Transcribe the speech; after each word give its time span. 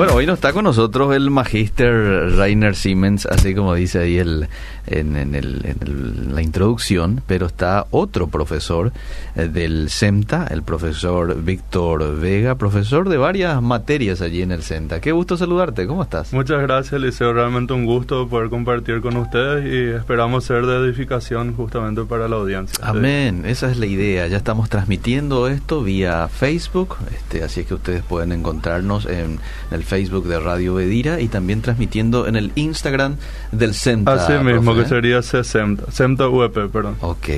Bueno, 0.00 0.14
hoy 0.14 0.24
no 0.24 0.32
está 0.32 0.54
con 0.54 0.64
nosotros 0.64 1.14
el 1.14 1.28
magíster 1.30 2.34
Rainer 2.34 2.74
Siemens, 2.74 3.26
así 3.26 3.54
como 3.54 3.74
dice 3.74 3.98
ahí 3.98 4.16
el, 4.16 4.48
en, 4.86 5.14
en, 5.14 5.34
el, 5.34 5.60
en 5.62 6.34
la 6.34 6.40
introducción, 6.40 7.20
pero 7.26 7.44
está 7.44 7.86
otro 7.90 8.28
profesor 8.28 8.92
eh, 9.36 9.48
del 9.48 9.90
CEMTA, 9.90 10.46
el 10.46 10.62
profesor 10.62 11.42
Víctor 11.42 12.18
Vega, 12.18 12.54
profesor 12.54 13.10
de 13.10 13.18
varias 13.18 13.60
materias 13.60 14.22
allí 14.22 14.40
en 14.40 14.52
el 14.52 14.62
CEMTA. 14.62 15.02
Qué 15.02 15.12
gusto 15.12 15.36
saludarte, 15.36 15.86
¿cómo 15.86 16.02
estás? 16.02 16.32
Muchas 16.32 16.62
gracias, 16.62 16.98
Liceo. 16.98 17.34
Realmente 17.34 17.74
un 17.74 17.84
gusto 17.84 18.26
poder 18.26 18.48
compartir 18.48 19.02
con 19.02 19.18
ustedes 19.18 19.66
y 19.66 19.94
esperamos 19.94 20.44
ser 20.44 20.64
de 20.64 20.78
edificación 20.78 21.54
justamente 21.54 22.04
para 22.04 22.26
la 22.26 22.36
audiencia. 22.36 22.82
Amén, 22.82 23.44
esa 23.44 23.70
es 23.70 23.76
la 23.76 23.84
idea. 23.84 24.26
Ya 24.28 24.38
estamos 24.38 24.70
transmitiendo 24.70 25.46
esto 25.46 25.82
vía 25.82 26.26
Facebook, 26.28 26.96
este, 27.14 27.42
así 27.42 27.60
es 27.60 27.66
que 27.66 27.74
ustedes 27.74 28.02
pueden 28.02 28.32
encontrarnos 28.32 29.04
en 29.04 29.38
el 29.70 29.89
Facebook 29.90 30.28
de 30.28 30.38
Radio 30.38 30.74
Bedira 30.74 31.20
y 31.20 31.26
también 31.26 31.62
transmitiendo 31.62 32.28
en 32.28 32.36
el 32.36 32.52
Instagram 32.54 33.16
del 33.50 33.74
CEMTA. 33.74 34.12
Así 34.12 34.32
mismo, 34.44 34.72
profe, 34.72 34.82
que 34.84 34.88
sería 34.88 35.20
CEMTA, 35.20 35.90
CEMTA 35.90 36.28
UEP, 36.28 36.70
perdón. 36.70 36.94
Ok. 37.00 37.28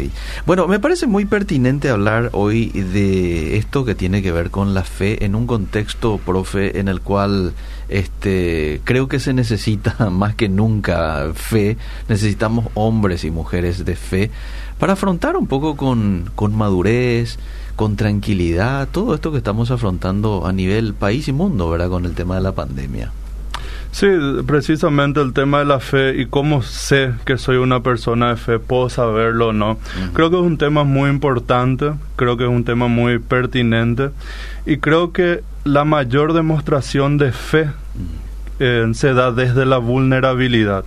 Bueno, 0.44 0.68
me 0.68 0.78
parece 0.78 1.06
muy 1.06 1.24
pertinente 1.24 1.88
hablar 1.88 2.28
hoy 2.32 2.66
de 2.68 3.56
esto 3.56 3.86
que 3.86 3.94
tiene 3.94 4.22
que 4.22 4.32
ver 4.32 4.50
con 4.50 4.74
la 4.74 4.84
fe 4.84 5.24
en 5.24 5.34
un 5.34 5.46
contexto, 5.46 6.18
profe, 6.18 6.78
en 6.78 6.88
el 6.88 7.00
cual 7.00 7.54
este 7.88 8.82
creo 8.84 9.08
que 9.08 9.18
se 9.18 9.32
necesita 9.32 10.10
más 10.10 10.34
que 10.34 10.50
nunca 10.50 11.30
fe, 11.34 11.78
necesitamos 12.06 12.66
hombres 12.74 13.24
y 13.24 13.30
mujeres 13.30 13.86
de 13.86 13.96
fe 13.96 14.30
para 14.78 14.92
afrontar 14.92 15.38
un 15.38 15.46
poco 15.46 15.74
con, 15.74 16.30
con 16.34 16.54
madurez, 16.54 17.38
con 17.76 17.96
tranquilidad, 17.96 18.88
todo 18.90 19.14
esto 19.14 19.32
que 19.32 19.38
estamos 19.38 19.70
afrontando 19.70 20.46
a 20.46 20.52
nivel 20.52 20.94
país 20.94 21.28
y 21.28 21.32
mundo, 21.32 21.70
¿verdad? 21.70 21.88
Con 21.88 22.04
el 22.04 22.14
tema 22.14 22.36
de 22.36 22.42
la 22.42 22.52
pandemia. 22.52 23.12
Sí, 23.92 24.06
precisamente 24.46 25.20
el 25.20 25.34
tema 25.34 25.58
de 25.58 25.66
la 25.66 25.78
fe 25.78 26.18
y 26.18 26.24
cómo 26.24 26.62
sé 26.62 27.12
que 27.26 27.36
soy 27.36 27.58
una 27.58 27.82
persona 27.82 28.30
de 28.30 28.36
fe, 28.36 28.58
puedo 28.58 28.88
saberlo 28.88 29.48
o 29.48 29.52
no. 29.52 29.78
Creo 30.14 30.30
que 30.30 30.36
es 30.36 30.42
un 30.42 30.56
tema 30.56 30.82
muy 30.82 31.10
importante, 31.10 31.92
creo 32.16 32.38
que 32.38 32.44
es 32.44 32.50
un 32.50 32.64
tema 32.64 32.88
muy 32.88 33.18
pertinente 33.18 34.08
y 34.64 34.78
creo 34.78 35.12
que 35.12 35.42
la 35.64 35.84
mayor 35.84 36.32
demostración 36.32 37.18
de 37.18 37.32
fe 37.32 37.70
eh, 38.60 38.90
se 38.94 39.12
da 39.12 39.30
desde 39.30 39.66
la 39.66 39.76
vulnerabilidad 39.76 40.84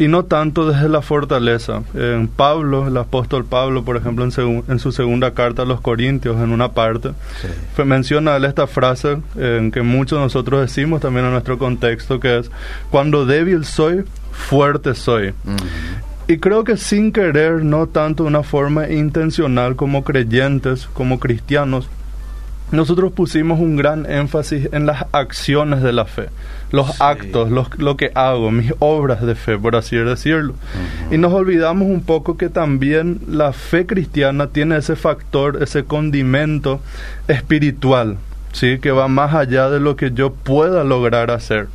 y 0.00 0.08
no 0.08 0.24
tanto 0.24 0.66
desde 0.66 0.88
la 0.88 1.02
fortaleza. 1.02 1.82
En 1.92 2.26
Pablo, 2.26 2.88
el 2.88 2.96
apóstol 2.96 3.44
Pablo, 3.44 3.84
por 3.84 3.98
ejemplo, 3.98 4.24
en, 4.24 4.78
su 4.78 4.92
segunda 4.92 5.32
carta 5.32 5.60
a 5.60 5.66
los 5.66 5.82
Corintios, 5.82 6.40
en 6.40 6.52
una 6.52 6.72
parte, 6.72 7.10
Sí. 7.42 7.82
menciona 7.84 8.38
esta 8.38 8.66
frase 8.66 9.18
en 9.36 9.70
que 9.70 9.82
muchos 9.82 10.18
de 10.18 10.24
nosotros 10.24 10.62
decimos 10.62 11.02
también 11.02 11.26
en 11.26 11.32
nuestro 11.32 11.58
contexto, 11.58 12.18
que 12.18 12.38
es, 12.38 12.50
cuando 12.90 13.26
débil 13.26 13.66
soy, 13.66 14.04
fuerte 14.32 14.94
soy. 14.94 15.34
Y 16.26 16.38
creo 16.38 16.64
que 16.64 16.78
sin 16.78 17.12
querer, 17.12 17.62
no 17.62 17.86
tanto 17.86 18.22
de 18.22 18.30
una 18.30 18.42
forma 18.42 18.88
intencional 18.88 19.76
como 19.76 20.02
creyentes, 20.02 20.88
como 20.94 21.20
cristianos, 21.20 21.90
nosotros 22.72 23.12
pusimos 23.12 23.58
un 23.60 23.76
gran 23.76 24.10
énfasis 24.10 24.68
en 24.72 24.86
las 24.86 25.06
acciones 25.12 25.82
de 25.82 25.92
la 25.92 26.04
fe, 26.04 26.28
los 26.70 26.86
Sí. 26.88 26.92
actos, 27.00 27.50
los- 27.50 27.76
lo 27.78 27.96
que 27.96 28.12
hago, 28.14 28.50
mis 28.50 28.72
obras 28.78 29.22
de 29.22 29.34
fe, 29.34 29.58
por 29.58 29.76
así 29.76 29.96
decirlo. 29.96 30.54
Y 31.10 31.18
nos 31.18 31.32
olvidamos 31.32 31.88
un 31.88 32.02
poco 32.02 32.36
que 32.36 32.48
también 32.48 33.20
la 33.28 33.52
fe 33.52 33.86
cristiana 33.86 34.46
tiene 34.48 34.76
ese 34.76 34.94
factor, 34.96 35.62
ese 35.62 35.84
condimento 35.84 36.80
espiritual, 37.28 38.16
¿sí? 38.52 38.78
que 38.78 38.90
va 38.90 39.08
más 39.08 39.34
allá 39.34 39.70
de 39.70 39.80
lo 39.80 39.96
que 39.96 40.12
yo 40.12 40.32
pueda 40.32 40.84
lograr 40.84 41.30
hacer. 41.30 41.68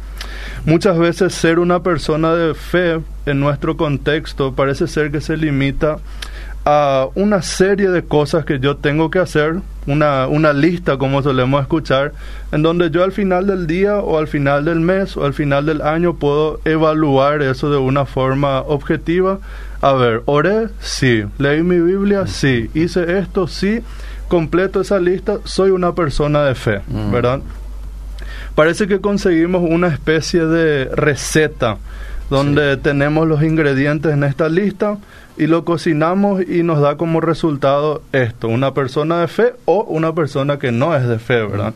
Muchas 0.66 0.98
veces 0.98 1.34
ser 1.34 1.60
una 1.60 1.82
persona 1.84 2.34
de 2.34 2.54
fe 2.56 3.00
en 3.26 3.40
nuestro 3.40 3.78
contexto 3.78 4.54
parece 4.54 4.88
ser 4.88 5.12
que 5.12 5.22
se 5.22 5.38
limita 5.38 5.98
a 6.66 7.08
una 7.14 7.44
serie 7.44 7.90
de 7.90 8.04
cosas 8.04 8.44
que 8.44 8.60
yo 8.60 8.78
tengo 8.78 9.12
que 9.12 9.20
hacer, 9.20 9.58
una, 9.86 10.28
una 10.28 10.52
lista 10.52 10.98
como 10.98 11.22
solemos 11.22 11.62
escuchar, 11.62 12.14
en 12.52 12.64
donde 12.64 12.90
yo 12.90 13.04
al 13.04 13.12
final 13.12 13.46
del 13.46 13.68
día 13.68 13.98
o 13.98 14.18
al 14.18 14.28
final 14.28 14.66
del 14.66 14.80
mes 14.80 15.16
o 15.16 15.26
al 15.26 15.34
final 15.36 15.68
del 15.68 15.82
año 15.82 16.16
puedo 16.16 16.60
evaluar 16.66 17.44
eso 17.44 17.70
de 17.70 17.78
una 17.78 18.06
forma 18.06 18.62
objetiva. 18.62 19.40
A 19.82 19.94
ver, 19.94 20.24
oré, 20.26 20.70
sí, 20.80 21.24
leí 21.38 21.62
mi 21.62 21.80
Biblia, 21.80 22.26
sí, 22.26 22.72
hice 22.74 23.20
esto, 23.20 23.48
sí, 23.48 23.82
completo 24.28 24.82
esa 24.82 25.00
lista, 25.00 25.38
soy 25.44 25.70
una 25.70 25.94
persona 25.94 26.44
de 26.44 26.56
fe, 26.56 26.82
Mm. 26.88 27.12
¿verdad? 27.12 27.42
Parece 28.56 28.88
que 28.88 29.02
conseguimos 29.02 29.62
una 29.70 29.90
especie 29.90 30.46
de 30.46 30.86
receta 30.86 31.78
donde 32.30 32.78
tenemos 32.78 33.28
los 33.28 33.44
ingredientes 33.44 34.14
en 34.14 34.24
esta 34.24 34.50
lista 34.50 34.98
y 35.38 35.48
lo 35.48 35.66
cocinamos 35.66 36.42
y 36.48 36.64
nos 36.64 36.80
da 36.82 36.98
como 36.98 37.22
resultado 37.22 38.02
esto, 38.12 38.48
una 38.48 38.74
persona 38.74 39.20
de 39.22 39.28
fe 39.28 39.54
o 39.66 39.84
una 39.84 40.14
persona 40.14 40.58
que 40.60 40.72
no 40.72 40.96
es 40.96 41.08
de 41.08 41.20
fe, 41.20 41.46
¿verdad? 41.46 41.74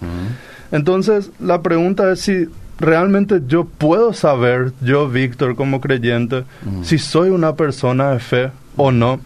Entonces, 0.71 1.31
la 1.39 1.61
pregunta 1.61 2.11
es 2.11 2.21
si 2.21 2.47
realmente 2.79 3.41
yo 3.47 3.65
puedo 3.65 4.13
saber, 4.13 4.71
yo, 4.81 5.09
Víctor, 5.09 5.55
como 5.55 5.81
creyente, 5.81 6.43
Ujú. 6.65 6.83
si 6.83 6.97
soy 6.97 7.29
una 7.29 7.55
persona 7.55 8.11
de 8.11 8.19
fe 8.19 8.51
o 8.77 8.91
no. 8.91 9.19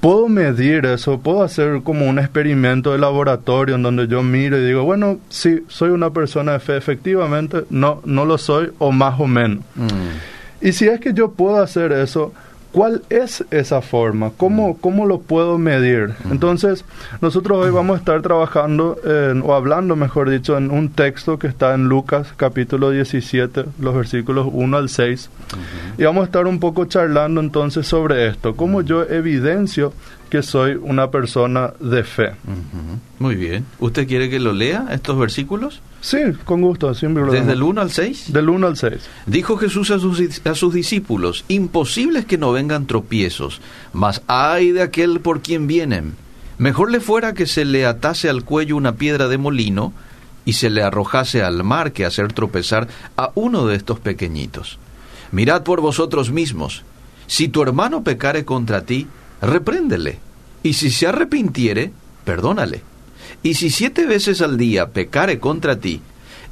Puedo 0.00 0.28
medir 0.28 0.86
eso, 0.86 1.18
puedo 1.20 1.42
hacer 1.42 1.82
como 1.82 2.06
un 2.08 2.18
experimento 2.18 2.92
de 2.92 2.98
laboratorio 2.98 3.74
en 3.74 3.82
donde 3.82 4.06
yo 4.06 4.22
miro 4.22 4.56
y 4.56 4.64
digo, 4.64 4.84
bueno, 4.84 5.18
sí, 5.28 5.64
soy 5.68 5.90
una 5.90 6.10
persona 6.10 6.52
de 6.52 6.60
fe, 6.60 6.76
efectivamente, 6.76 7.64
no, 7.68 8.00
no 8.06 8.24
lo 8.24 8.38
soy 8.38 8.70
o 8.78 8.92
más 8.92 9.20
o 9.20 9.26
menos. 9.26 9.64
Y 10.62 10.72
si 10.72 10.86
es 10.88 11.00
que 11.00 11.12
yo 11.12 11.32
puedo 11.32 11.60
hacer 11.60 11.92
eso, 11.92 12.32
¿cuál 12.72 13.02
es 13.10 13.44
esa 13.50 13.80
forma? 13.82 14.30
¿Cómo, 14.36 14.76
cómo 14.78 15.06
lo 15.06 15.20
puedo 15.20 15.58
medir? 15.58 16.14
Entonces, 16.30 16.84
nosotros 17.20 17.58
hoy 17.64 17.70
vamos 17.70 17.96
a 17.96 17.98
estar 17.98 18.20
trabajando, 18.22 18.96
en- 19.04 19.42
o 19.42 19.54
hablando, 19.54 19.96
mejor 19.96 20.30
dicho, 20.30 20.56
en 20.56 20.70
un 20.70 20.88
texto 20.90 21.38
que 21.38 21.46
está 21.46 21.74
en 21.74 21.88
Lucas 21.88 22.32
capítulo 22.36 22.90
17, 22.90 23.64
los 23.80 23.94
versículos 23.94 24.48
1 24.52 24.76
al 24.76 24.88
6. 24.88 25.30
Y 25.98 26.04
vamos 26.04 26.22
a 26.22 26.24
estar 26.26 26.46
un 26.46 26.60
poco 26.60 26.84
charlando 26.84 27.40
entonces 27.40 27.86
sobre 27.86 28.26
esto, 28.28 28.54
cómo 28.56 28.82
yo 28.82 29.02
evidencio 29.04 29.92
que 30.30 30.42
soy 30.42 30.74
una 30.74 31.10
persona 31.10 31.72
de 31.80 32.04
fe. 32.04 32.32
Muy 33.18 33.34
bien. 33.34 33.64
¿Usted 33.80 34.06
quiere 34.06 34.28
que 34.28 34.38
lo 34.38 34.52
lea 34.52 34.86
estos 34.90 35.18
versículos? 35.18 35.80
Sí, 36.00 36.18
con 36.44 36.62
gusto. 36.62 36.92
Desde 36.92 37.52
el 37.52 37.62
1 37.62 37.80
al 37.80 37.90
6. 37.90 38.32
Del 38.32 38.48
1 38.48 38.66
al 38.66 38.76
6. 38.76 39.08
Dijo 39.26 39.56
Jesús 39.56 39.90
a 39.90 39.98
sus, 39.98 40.46
a 40.46 40.54
sus 40.54 40.72
discípulos, 40.72 41.44
imposible 41.48 42.20
es 42.20 42.26
que 42.26 42.38
no 42.38 42.52
vengan 42.52 42.86
tropiezos, 42.86 43.60
mas 43.92 44.22
ay 44.28 44.70
de 44.70 44.82
aquel 44.82 45.20
por 45.20 45.42
quien 45.42 45.66
vienen. 45.66 46.14
Mejor 46.58 46.90
le 46.90 47.00
fuera 47.00 47.34
que 47.34 47.46
se 47.46 47.64
le 47.64 47.86
atase 47.86 48.28
al 48.28 48.44
cuello 48.44 48.76
una 48.76 48.96
piedra 48.96 49.28
de 49.28 49.38
molino 49.38 49.92
y 50.44 50.54
se 50.54 50.70
le 50.70 50.82
arrojase 50.82 51.42
al 51.42 51.62
mar 51.62 51.92
que 51.92 52.04
hacer 52.04 52.32
tropezar 52.32 52.88
a 53.16 53.30
uno 53.34 53.66
de 53.66 53.76
estos 53.76 54.00
pequeñitos. 54.00 54.78
Mirad 55.30 55.62
por 55.62 55.80
vosotros 55.80 56.30
mismos, 56.30 56.84
si 57.26 57.48
tu 57.48 57.62
hermano 57.62 58.02
pecare 58.02 58.44
contra 58.44 58.82
ti, 58.82 59.06
repréndele, 59.42 60.18
y 60.62 60.72
si 60.72 60.90
se 60.90 61.06
arrepintiere, 61.06 61.92
perdónale. 62.24 62.82
Y 63.42 63.54
si 63.54 63.70
siete 63.70 64.06
veces 64.06 64.42
al 64.42 64.56
día 64.56 64.90
pecare 64.90 65.38
contra 65.38 65.78
ti, 65.78 66.00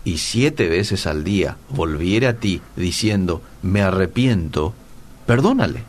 y 0.04 0.18
siete 0.18 0.68
veces 0.68 1.06
al 1.08 1.24
día 1.24 1.56
volviere 1.68 2.28
a 2.28 2.36
ti 2.36 2.62
diciendo, 2.76 3.42
me 3.62 3.82
arrepiento, 3.82 4.72
perdónale. 5.26 5.82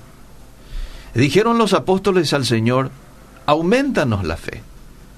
Dijeron 1.14 1.60
los 1.60 1.74
apóstoles 1.74 2.34
al 2.34 2.46
Señor, 2.46 2.90
aumentanos 3.46 4.24
la 4.24 4.36
fe. 4.36 4.64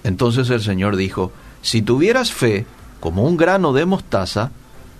Entonces 0.04 0.50
el 0.50 0.62
Señor 0.62 0.98
dijo, 0.98 1.32
si 1.62 1.82
tuvieras 1.82 2.34
fe 2.34 2.66
como 3.00 3.24
un 3.24 3.38
grano 3.38 3.72
de 3.72 3.86
mostaza, 3.86 4.52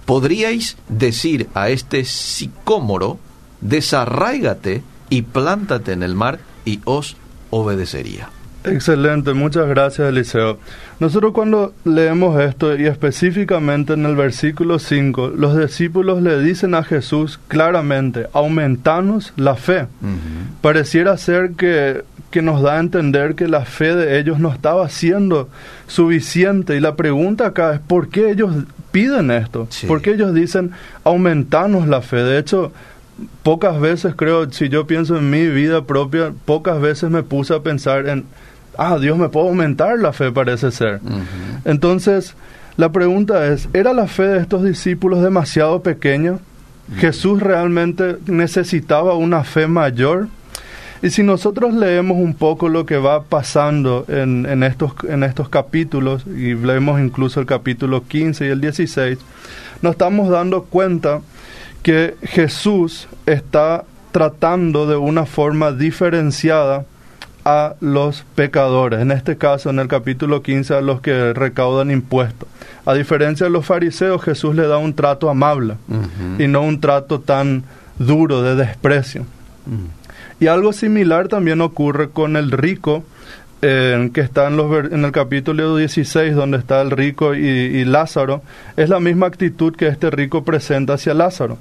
podríais 0.06 0.78
decir 0.88 1.50
a 1.54 1.70
este 1.70 2.06
sicómoro, 2.06 3.20
desarráigate 3.60 4.82
y 5.10 5.24
plántate 5.24 5.92
en 5.92 6.04
el 6.04 6.16
mar, 6.16 6.40
y 6.64 6.80
os 6.86 7.18
obedecería. 7.50 8.30
Excelente, 8.64 9.34
muchas 9.34 9.68
gracias 9.70 10.10
Eliseo. 10.10 10.58
Nosotros 11.00 11.32
cuando 11.32 11.74
leemos 11.86 12.40
esto 12.42 12.78
y 12.78 12.88
específicamente 12.88 13.94
en 13.94 14.06
el 14.06 14.18
versículo 14.18 14.80
5, 14.80 15.30
los 15.36 15.58
discípulos 15.58 16.22
le 16.22 16.42
dicen 16.42 16.76
a 16.76 16.84
Jesús 16.84 17.40
claramente, 17.48 18.28
aumentanos 18.34 19.34
la 19.38 19.56
fe. 19.56 19.88
Pareciera 20.62 21.18
ser 21.18 21.52
que, 21.52 22.04
que 22.32 22.42
nos 22.42 22.62
da 22.62 22.76
a 22.76 22.80
entender 22.80 23.36
que 23.36 23.48
la 23.48 23.64
fe 23.64 23.96
de 23.96 24.20
ellos 24.20 24.40
no 24.40 24.52
estaba 24.52 24.90
siendo 24.90 25.48
suficiente 25.88 26.76
y 26.76 26.82
la 26.82 26.96
pregunta 26.96 27.48
acá 27.48 27.74
es 27.76 27.80
¿por 27.80 28.10
qué 28.10 28.30
ellos 28.32 28.54
piden 28.92 29.32
esto? 29.32 29.68
Sí. 29.70 29.88
¿Por 29.88 30.02
qué 30.02 30.12
ellos 30.12 30.34
dicen 30.34 30.72
aumentanos 31.06 31.88
la 31.88 32.02
fe? 32.02 32.18
De 32.18 32.38
hecho, 32.38 32.74
pocas 33.44 33.80
veces 33.80 34.16
creo, 34.18 34.52
si 34.52 34.68
yo 34.68 34.86
pienso 34.86 35.18
en 35.18 35.30
mi 35.30 35.48
vida 35.48 35.86
propia, 35.86 36.34
pocas 36.44 36.82
veces 36.82 37.10
me 37.10 37.24
puse 37.24 37.54
a 37.54 37.62
pensar 37.62 38.08
en, 38.08 38.26
ah, 38.78 38.98
Dios 39.00 39.18
me 39.18 39.30
puede 39.30 39.50
aumentar 39.50 40.00
la 40.00 40.14
fe, 40.14 40.32
parece 40.32 40.72
ser. 40.72 41.00
Entonces, 41.66 42.36
La 42.80 42.94
pregunta 42.94 43.46
es, 43.48 43.68
¿era 43.74 43.92
la 43.92 44.08
fe 44.08 44.24
de 44.24 44.40
estos 44.40 44.64
discípulos 44.64 45.22
demasiado 45.22 45.84
pequeña? 45.84 46.38
¿Jesús 46.96 47.42
realmente 47.42 48.16
necesitaba 48.26 49.16
una 49.16 49.44
fe 49.44 49.68
mayor? 49.68 50.30
Y 51.02 51.10
si 51.10 51.22
nosotros 51.22 51.74
leemos 51.74 52.16
un 52.16 52.34
poco 52.34 52.70
lo 52.70 52.86
que 52.86 52.96
va 52.98 53.24
pasando 53.24 54.06
en, 54.08 54.46
en, 54.46 54.64
estos, 54.64 54.94
en 55.10 55.24
estos 55.24 55.50
capítulos, 55.50 56.26
y 56.26 56.56
leemos 56.56 57.02
incluso 57.02 57.42
el 57.42 57.46
capítulo 57.46 58.08
15 58.08 58.46
y 58.46 58.50
el 58.50 58.62
16, 58.62 59.20
nos 59.82 59.92
estamos 59.92 60.30
dando 60.30 60.64
cuenta 60.64 61.20
que 61.84 62.16
Jesús 62.24 63.10
está 63.26 63.84
tratando 64.14 64.88
de 64.88 64.96
una 64.96 65.26
forma 65.26 65.74
diferenciada 65.74 66.86
a 67.50 67.76
los 67.80 68.26
pecadores, 68.36 69.00
en 69.00 69.12
este 69.12 69.38
caso 69.38 69.72
en 69.72 69.80
el 69.80 69.88
capítulo 69.88 70.44
15 70.44 70.76
a 70.76 70.82
los 70.82 71.02
que 71.02 71.34
recaudan 71.34 71.90
impuestos. 71.90 72.48
A 72.86 72.94
diferencia 72.94 73.48
de 73.48 73.50
los 73.50 73.66
fariseos, 73.66 74.22
Jesús 74.22 74.56
le 74.56 74.68
da 74.68 74.78
un 74.78 74.94
trato 74.94 75.32
amable 75.32 75.76
y 76.38 76.46
no 76.46 76.62
un 76.62 76.80
trato 76.80 77.22
tan 77.22 77.64
duro 77.98 78.44
de 78.44 78.56
desprecio. 78.56 79.26
Y 80.40 80.46
algo 80.46 80.74
similar 80.74 81.28
también 81.28 81.62
ocurre 81.62 82.12
con 82.12 82.38
el 82.38 82.52
rico, 82.52 83.04
eh, 83.62 84.10
que 84.14 84.22
está 84.22 84.48
en, 84.48 84.56
los, 84.56 84.92
en 84.92 85.04
el 85.04 85.12
capítulo 85.12 85.76
16, 85.76 86.34
donde 86.34 86.58
está 86.58 86.82
el 86.82 86.92
rico 86.92 87.36
y, 87.36 87.84
Lázaro. 87.84 88.42
Es 88.78 88.90
la 88.90 89.00
misma 89.00 89.28
actitud 89.28 89.76
que 89.76 89.88
este 89.88 90.10
rico 90.10 90.44
presenta 90.44 90.94
hacia 90.94 91.14
Lázaro. 91.14 91.58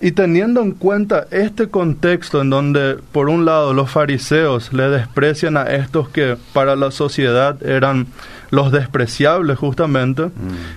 Y 0.00 0.12
teniendo 0.12 0.60
en 0.60 0.72
cuenta 0.72 1.26
este 1.30 1.68
contexto 1.68 2.42
en 2.42 2.50
donde, 2.50 2.98
por 3.12 3.28
un 3.28 3.44
lado, 3.44 3.74
los 3.74 3.90
fariseos 3.90 4.72
le 4.72 4.88
desprecian 4.88 5.56
a 5.56 5.64
estos 5.64 6.08
que 6.08 6.36
para 6.52 6.76
la 6.76 6.90
sociedad 6.90 7.60
eran 7.64 8.06
los 8.50 8.70
despreciables 8.70 9.58
justamente, 9.58 10.30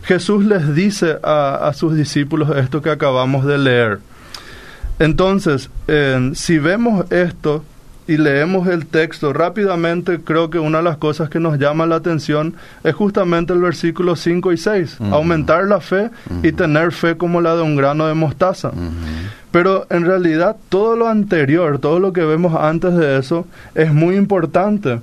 Jesús 0.03 0.45
les 0.45 0.73
dice 0.73 1.17
a, 1.23 1.67
a 1.67 1.73
sus 1.73 1.95
discípulos 1.95 2.55
esto 2.57 2.81
que 2.81 2.89
acabamos 2.89 3.45
de 3.45 3.57
leer. 3.57 3.99
Entonces, 4.99 5.69
si 6.33 6.59
vemos 6.59 7.09
esto 7.11 7.63
y 8.09 8.17
leemos 8.17 8.67
el 8.67 8.87
texto 8.87 9.33
rápidamente, 9.33 10.19
creo 10.19 10.49
que 10.49 10.57
una 10.57 10.79
de 10.79 10.83
las 10.83 10.97
cosas 10.97 11.29
que 11.29 11.39
nos 11.39 11.59
llama 11.59 11.85
la 11.85 11.97
atención 11.97 12.55
es 12.83 12.95
justamente 12.95 13.53
el 13.53 13.59
versículo 13.59 14.15
5 14.15 14.51
y 14.51 14.57
6, 14.57 14.97
aumentar 15.11 15.65
la 15.65 15.79
fe 15.79 16.09
y 16.41 16.51
tener 16.51 16.91
fe 16.91 17.17
como 17.17 17.39
la 17.39 17.55
de 17.55 17.61
un 17.61 17.75
grano 17.75 18.07
de 18.07 18.15
mostaza. 18.15 18.71
Pero 19.51 19.85
en 19.91 20.05
realidad 20.05 20.55
todo 20.69 20.95
lo 20.95 21.07
anterior, 21.07 21.77
todo 21.77 21.99
lo 21.99 22.11
que 22.11 22.25
vemos 22.25 22.55
antes 22.59 22.95
de 22.95 23.19
eso, 23.19 23.45
es 23.75 23.93
muy 23.93 24.15
importante, 24.15 25.01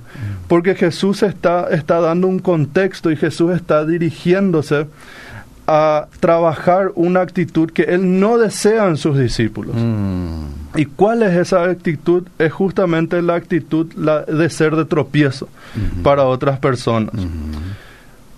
porque 0.49 0.75
Jesús 0.75 1.23
está, 1.23 1.69
está 1.71 2.01
dando 2.01 2.27
un 2.27 2.39
contexto 2.39 3.09
y 3.09 3.15
Jesús 3.15 3.55
está 3.55 3.85
dirigiéndose 3.85 4.85
a 5.67 6.07
trabajar 6.21 6.91
una 6.95 7.21
actitud 7.21 7.69
que 7.69 7.83
él 7.83 8.19
no 8.19 8.37
desea 8.37 8.87
en 8.87 8.97
sus 8.97 9.17
discípulos. 9.19 9.75
Mm. 9.75 10.77
¿Y 10.77 10.85
cuál 10.85 11.23
es 11.23 11.35
esa 11.35 11.63
actitud? 11.63 12.23
Es 12.39 12.53
justamente 12.53 13.21
la 13.21 13.35
actitud 13.35 13.91
la 13.95 14.21
de 14.23 14.49
ser 14.49 14.75
de 14.75 14.85
tropiezo 14.85 15.49
para 16.03 16.23
otras 16.23 16.59
personas. 16.59 17.13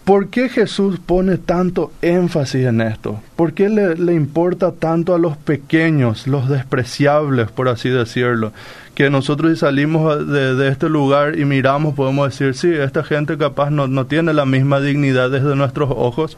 ¿Por 0.05 0.29
qué 0.29 0.49
Jesús 0.49 0.99
pone 1.05 1.37
tanto 1.37 1.91
énfasis 2.01 2.65
en 2.65 2.81
esto? 2.81 3.21
¿Por 3.35 3.53
qué 3.53 3.69
le, 3.69 3.95
le, 3.95 4.15
importa 4.15 4.71
tanto 4.71 5.13
a 5.13 5.19
los 5.19 5.37
pequeños, 5.37 6.25
los 6.25 6.49
despreciables, 6.49 7.51
por 7.51 7.67
así 7.67 7.89
decirlo? 7.89 8.51
Que 8.99 9.09
nosotros 9.09 9.53
si 9.53 9.57
salimos 9.61 10.27
de, 10.27 10.55
de 10.55 10.67
este 10.67 10.89
lugar 10.89 11.39
y 11.39 11.45
miramos, 11.45 11.93
podemos 11.93 12.31
decir, 12.31 12.53
sí, 12.53 12.67
esta 12.67 13.01
gente 13.01 13.37
capaz 13.37 13.69
no, 13.69 13.87
no 13.87 14.07
tiene 14.07 14.33
la 14.33 14.45
misma 14.45 14.81
dignidad 14.81 15.31
desde 15.31 15.55
nuestros 15.55 15.89
ojos. 15.95 16.37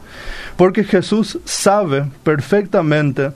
Porque 0.57 0.83
Jesús 0.83 1.39
sabe 1.43 2.05
perfectamente 2.23 3.31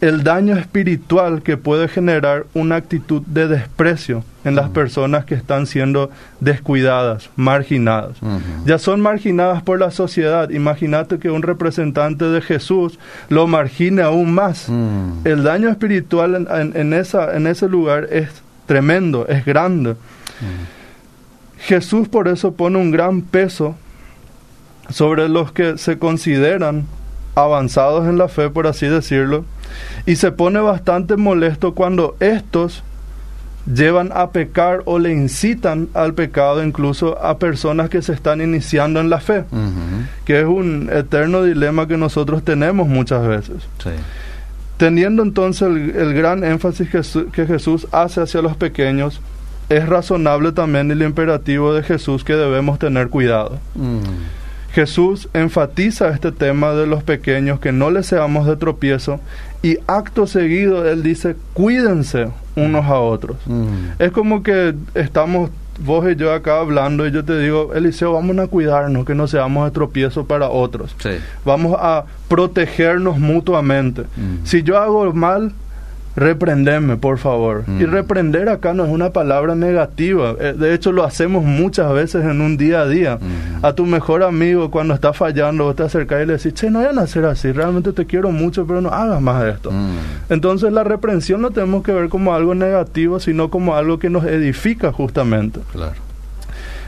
el 0.00 0.24
daño 0.24 0.56
espiritual 0.58 1.42
que 1.42 1.56
puede 1.56 1.88
generar 1.88 2.46
una 2.52 2.74
actitud 2.76 3.22
de 3.22 3.46
desprecio 3.46 4.24
en 4.44 4.54
las 4.54 4.68
personas 4.68 5.24
que 5.24 5.34
están 5.34 5.66
siendo 5.66 6.10
descuidadas, 6.40 7.30
marginadas. 7.36 8.18
Ya 8.66 8.78
son 8.78 9.00
marginadas 9.00 9.62
por 9.62 9.80
la 9.80 9.90
sociedad. 9.90 10.50
Imagínate 10.50 11.18
que 11.18 11.30
un 11.30 11.42
representante 11.42 12.26
de 12.26 12.42
Jesús 12.42 12.98
lo 13.30 13.46
margine 13.46 14.02
aún 14.02 14.34
más. 14.34 14.68
El 15.24 15.42
daño 15.42 15.70
espiritual 15.70 16.46
en, 16.74 16.92
esa, 16.92 17.36
en 17.36 17.46
ese 17.46 17.68
lugar 17.68 18.08
es 18.10 18.43
tremendo, 18.66 19.26
es 19.28 19.44
grande. 19.44 19.96
Jesús 21.58 22.08
por 22.08 22.28
eso 22.28 22.52
pone 22.52 22.78
un 22.78 22.90
gran 22.90 23.22
peso 23.22 23.74
sobre 24.90 25.28
los 25.28 25.52
que 25.52 25.78
se 25.78 25.98
consideran 25.98 26.86
avanzados 27.34 28.06
en 28.06 28.18
la 28.18 28.28
fe, 28.28 28.50
por 28.50 28.66
así 28.66 28.86
decirlo, 28.86 29.44
y 30.06 30.16
se 30.16 30.30
pone 30.30 30.60
bastante 30.60 31.16
molesto 31.16 31.74
cuando 31.74 32.16
estos 32.20 32.84
llevan 33.72 34.10
a 34.14 34.30
pecar 34.30 34.82
o 34.84 34.98
le 34.98 35.10
incitan 35.10 35.88
al 35.94 36.12
pecado 36.12 36.62
incluso 36.62 37.18
a 37.24 37.38
personas 37.38 37.88
que 37.88 38.02
se 38.02 38.12
están 38.12 38.40
iniciando 38.40 39.00
en 39.00 39.08
la 39.08 39.20
fe, 39.20 39.44
que 40.24 40.40
es 40.40 40.46
un 40.46 40.90
eterno 40.92 41.42
dilema 41.42 41.88
que 41.88 41.96
nosotros 41.96 42.44
tenemos 42.44 42.86
muchas 42.86 43.26
veces. 43.26 43.56
Teniendo 44.76 45.22
entonces 45.22 45.68
el, 45.68 46.14
gran 46.14 46.42
énfasis 46.44 46.88
que, 46.88 47.46
Jesús 47.46 47.86
hace 47.92 48.20
hacia 48.20 48.42
los 48.42 48.56
pequeños, 48.56 49.20
es 49.68 49.88
razonable 49.88 50.52
también 50.52 50.90
el 50.90 51.02
imperativo 51.02 51.72
de 51.72 51.82
Jesús 51.82 52.24
que 52.24 52.34
debemos 52.34 52.78
tener 52.78 53.08
cuidado. 53.08 53.58
Jesús 54.72 55.28
enfatiza 55.32 56.08
este 56.08 56.32
tema 56.32 56.72
de 56.72 56.88
los 56.88 57.04
pequeños, 57.04 57.60
que 57.60 57.70
no 57.70 57.92
les 57.92 58.06
seamos 58.06 58.46
de 58.46 58.56
tropiezo, 58.56 59.20
y 59.62 59.78
acto 59.86 60.26
seguido 60.26 60.88
Él 60.90 61.04
dice, 61.04 61.36
cuídense 61.52 62.28
unos 62.56 62.84
a 62.86 62.98
otros. 62.98 63.36
Mm. 63.46 64.00
Es 64.00 64.10
como 64.10 64.42
que 64.42 64.74
estamos 64.94 65.50
vos 65.78 66.06
y 66.10 66.16
yo 66.16 66.32
acá 66.32 66.58
hablando 66.58 67.06
y 67.06 67.10
yo 67.10 67.24
te 67.24 67.38
digo, 67.38 67.72
Eliseo, 67.74 68.12
vamos 68.12 68.38
a 68.38 68.46
cuidarnos, 68.46 69.04
que 69.04 69.14
no 69.14 69.26
seamos 69.26 69.64
de 69.64 69.70
tropiezo 69.70 70.24
para 70.26 70.48
otros. 70.48 70.96
Vamos 71.44 71.76
a 71.78 72.04
protegernos 72.28 73.18
mutuamente. 73.18 74.02
Mm. 74.02 74.44
Si 74.44 74.62
yo 74.62 74.78
hago 74.78 75.12
mal, 75.12 75.52
reprenderme, 76.16 76.96
por 76.96 77.18
favor. 77.18 77.64
Y 77.66 77.84
mm. 77.84 77.90
reprender 77.90 78.48
acá 78.48 78.72
no 78.72 78.84
es 78.84 78.90
una 78.90 79.10
palabra 79.10 79.54
negativa. 79.54 80.34
Eh, 80.38 80.54
de 80.56 80.74
hecho, 80.74 80.92
lo 80.92 81.04
hacemos 81.04 81.44
muchas 81.44 81.92
veces 81.92 82.24
en 82.24 82.40
un 82.40 82.56
día 82.56 82.82
a 82.82 82.86
día. 82.86 83.16
Mm. 83.16 83.64
A 83.64 83.72
tu 83.72 83.84
mejor 83.86 84.22
amigo, 84.22 84.70
cuando 84.70 84.94
está 84.94 85.12
fallando, 85.12 85.64
vos 85.64 85.76
te 85.76 85.82
acercás 85.82 86.22
y 86.22 86.26
le 86.26 86.34
decís, 86.34 86.54
che, 86.54 86.70
no 86.70 86.80
vayan 86.80 86.98
a 86.98 87.02
hacer 87.02 87.24
así, 87.24 87.50
realmente 87.52 87.92
te 87.92 88.06
quiero 88.06 88.30
mucho, 88.30 88.66
pero 88.66 88.80
no 88.80 88.90
hagas 88.90 89.20
más 89.20 89.42
de 89.42 89.50
esto. 89.50 89.70
Mm. 89.72 89.96
Entonces, 90.30 90.72
la 90.72 90.84
reprensión 90.84 91.42
no 91.42 91.50
tenemos 91.50 91.82
que 91.82 91.92
ver 91.92 92.08
como 92.08 92.34
algo 92.34 92.54
negativo, 92.54 93.18
sino 93.18 93.50
como 93.50 93.74
algo 93.74 93.98
que 93.98 94.10
nos 94.10 94.24
edifica 94.24 94.92
justamente. 94.92 95.60
Claro. 95.72 95.94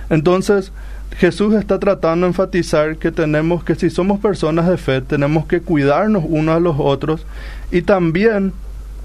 Entonces, 0.08 0.72
Jesús 1.18 1.54
está 1.54 1.78
tratando 1.78 2.26
de 2.26 2.30
enfatizar 2.30 2.96
que 2.96 3.10
tenemos 3.10 3.64
que 3.64 3.74
si 3.74 3.90
somos 3.90 4.20
personas 4.20 4.68
de 4.68 4.76
fe, 4.76 5.00
tenemos 5.00 5.46
que 5.46 5.60
cuidarnos 5.60 6.24
unos 6.28 6.56
a 6.56 6.60
los 6.60 6.76
otros 6.78 7.26
y 7.70 7.82
también 7.82 8.52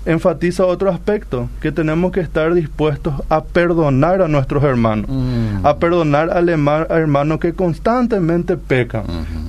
enfatiza 0.06 0.66
otro 0.66 0.90
aspecto, 0.90 1.50
que 1.62 1.72
tenemos 1.72 2.12
que 2.12 2.22
estar 2.22 2.54
dispuestos 2.54 3.14
a 3.30 3.44
perdonar 3.44 4.22
a 4.22 4.28
nuestros 4.28 4.64
hermanos, 4.64 5.06
mm. 5.08 5.66
a 5.66 5.78
perdonar 5.78 6.32
al 6.32 6.50
hermano 6.50 7.40
que 7.40 7.54
constantemente 7.54 8.58
peca, 8.58 9.04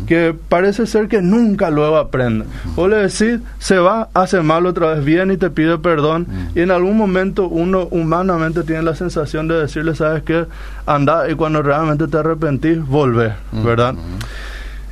que 0.06 0.34
parece 0.48 0.86
ser 0.86 1.08
que 1.08 1.22
nunca 1.22 1.70
luego 1.70 1.96
aprende. 1.96 2.44
O 2.76 2.86
le 2.86 2.96
decís, 2.96 3.40
se 3.58 3.78
va, 3.78 4.08
hace 4.12 4.42
mal 4.42 4.66
otra 4.66 4.94
vez, 4.94 5.04
viene 5.04 5.34
y 5.34 5.36
te 5.38 5.50
pide 5.50 5.78
perdón, 5.78 6.26
y 6.54 6.60
en 6.60 6.70
algún 6.70 6.96
momento 6.96 7.48
uno 7.48 7.88
humanamente 7.90 8.62
tiene 8.62 8.82
la 8.82 8.94
sensación 8.94 9.48
de 9.48 9.54
decirle, 9.54 9.94
sabes 9.94 10.22
que 10.22 10.46
anda 10.86 11.30
y 11.30 11.34
cuando 11.34 11.62
realmente 11.62 12.08
te 12.08 12.18
arrepentís, 12.18 12.84
volver, 12.84 13.34
¿verdad? 13.52 13.94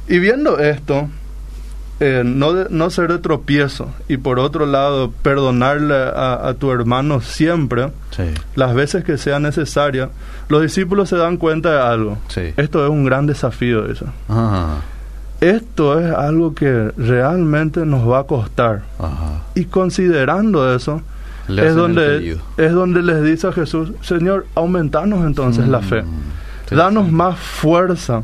Y 0.08 0.18
viendo 0.18 0.58
esto, 0.58 1.08
eh, 2.02 2.22
no, 2.24 2.64
no 2.70 2.88
ser 2.88 3.12
de 3.12 3.18
tropiezo 3.18 3.90
y 4.08 4.16
por 4.16 4.38
otro 4.38 4.64
lado 4.64 5.12
perdonarle 5.22 5.94
a, 5.94 6.54
tu 6.58 6.70
hermano 6.70 7.20
siempre, 7.20 7.90
las 8.54 8.74
veces 8.74 9.04
que 9.04 9.18
sea 9.18 9.38
necesaria, 9.38 10.08
los 10.48 10.62
discípulos 10.62 11.10
se 11.10 11.16
dan 11.16 11.36
cuenta 11.36 11.72
de 11.72 11.80
algo. 11.80 12.16
Esto 12.56 12.84
es 12.84 12.90
un 12.90 13.04
gran 13.04 13.26
desafío. 13.26 13.84
Eso. 13.86 14.06
Esto 15.42 16.00
es 16.00 16.14
algo 16.14 16.54
que 16.54 16.90
realmente 16.96 17.84
nos 17.84 18.08
va 18.08 18.20
a 18.20 18.24
costar. 18.24 18.82
Y 19.54 19.66
considerando 19.66 20.74
eso, 20.74 21.02
es 21.48 21.74
donde, 21.74 22.38
es 22.56 22.72
donde 22.72 23.02
les 23.02 23.22
dice 23.22 23.48
a 23.48 23.52
Jesús, 23.52 23.92
Señor, 24.00 24.46
aumentanos 24.54 25.26
entonces 25.26 25.68
la 25.68 25.80
fe. 25.80 26.02
Mm. 26.02 26.76
Danos 26.76 27.12
más 27.12 27.38
fuerza. 27.38 28.22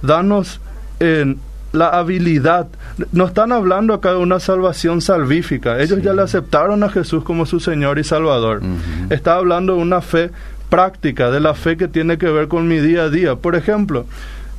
Danos 0.00 0.60
en 1.00 1.40
la 1.76 1.88
habilidad. 1.88 2.68
No 3.12 3.26
están 3.26 3.52
hablando 3.52 3.94
acá 3.94 4.10
de 4.10 4.18
una 4.18 4.40
salvación 4.40 5.00
salvífica. 5.00 5.80
Ellos 5.80 6.02
ya 6.02 6.12
le 6.12 6.22
aceptaron 6.22 6.82
a 6.82 6.88
Jesús 6.88 7.22
como 7.22 7.46
su 7.46 7.60
Señor 7.60 7.98
y 7.98 8.04
Salvador. 8.04 8.62
Está 9.10 9.36
hablando 9.36 9.76
de 9.76 9.82
una 9.82 10.00
fe 10.00 10.30
práctica, 10.68 11.30
de 11.30 11.40
la 11.40 11.54
fe 11.54 11.76
que 11.76 11.86
tiene 11.88 12.18
que 12.18 12.26
ver 12.26 12.48
con 12.48 12.66
mi 12.66 12.80
día 12.80 13.04
a 13.04 13.10
día. 13.10 13.36
Por 13.36 13.54
ejemplo, 13.54 14.06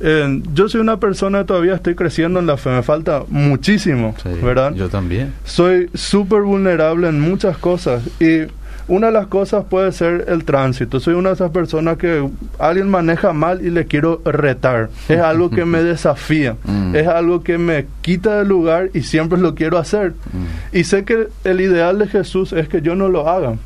Eh, 0.00 0.42
yo 0.54 0.68
soy 0.68 0.80
una 0.80 0.98
persona 1.00 1.44
todavía 1.44 1.74
estoy 1.74 1.96
creciendo 1.96 2.38
en 2.38 2.46
la 2.46 2.56
fe, 2.56 2.70
me 2.70 2.84
falta 2.84 3.24
muchísimo, 3.28 4.14
¿verdad? 4.40 4.72
Yo 4.74 4.88
también. 4.88 5.32
Soy 5.44 5.90
súper 5.92 6.42
vulnerable 6.42 7.08
en 7.08 7.20
muchas 7.20 7.58
cosas 7.58 8.04
y 8.20 8.42
una 8.88 9.08
de 9.08 9.12
las 9.12 9.26
cosas 9.26 9.64
puede 9.68 9.92
ser 9.92 10.24
el 10.28 10.44
tránsito. 10.44 10.98
Soy 10.98 11.14
una 11.14 11.30
de 11.30 11.34
esas 11.34 11.50
personas 11.50 11.98
que 11.98 12.28
alguien 12.58 12.88
maneja 12.90 13.32
mal 13.32 13.64
y 13.64 13.70
le 13.70 13.86
quiero 13.86 14.22
retar. 14.24 14.88
Es 15.08 15.20
algo 15.20 15.50
que 15.50 15.64
me 15.64 15.82
desafía. 15.84 16.56
Mm. 16.64 16.96
Es 16.96 17.06
algo 17.06 17.42
que 17.42 17.58
me 17.58 17.86
quita 18.00 18.38
del 18.38 18.48
lugar 18.48 18.90
y 18.94 19.02
siempre 19.02 19.38
lo 19.38 19.54
quiero 19.54 19.78
hacer. 19.78 20.14
Mm. 20.32 20.76
Y 20.76 20.84
sé 20.84 21.04
que 21.04 21.28
el 21.44 21.60
ideal 21.60 21.98
de 21.98 22.08
Jesús 22.08 22.52
es 22.52 22.68
que 22.68 22.80
yo 22.80 22.94
no 22.94 23.08
lo 23.08 23.28
haga. 23.28 23.56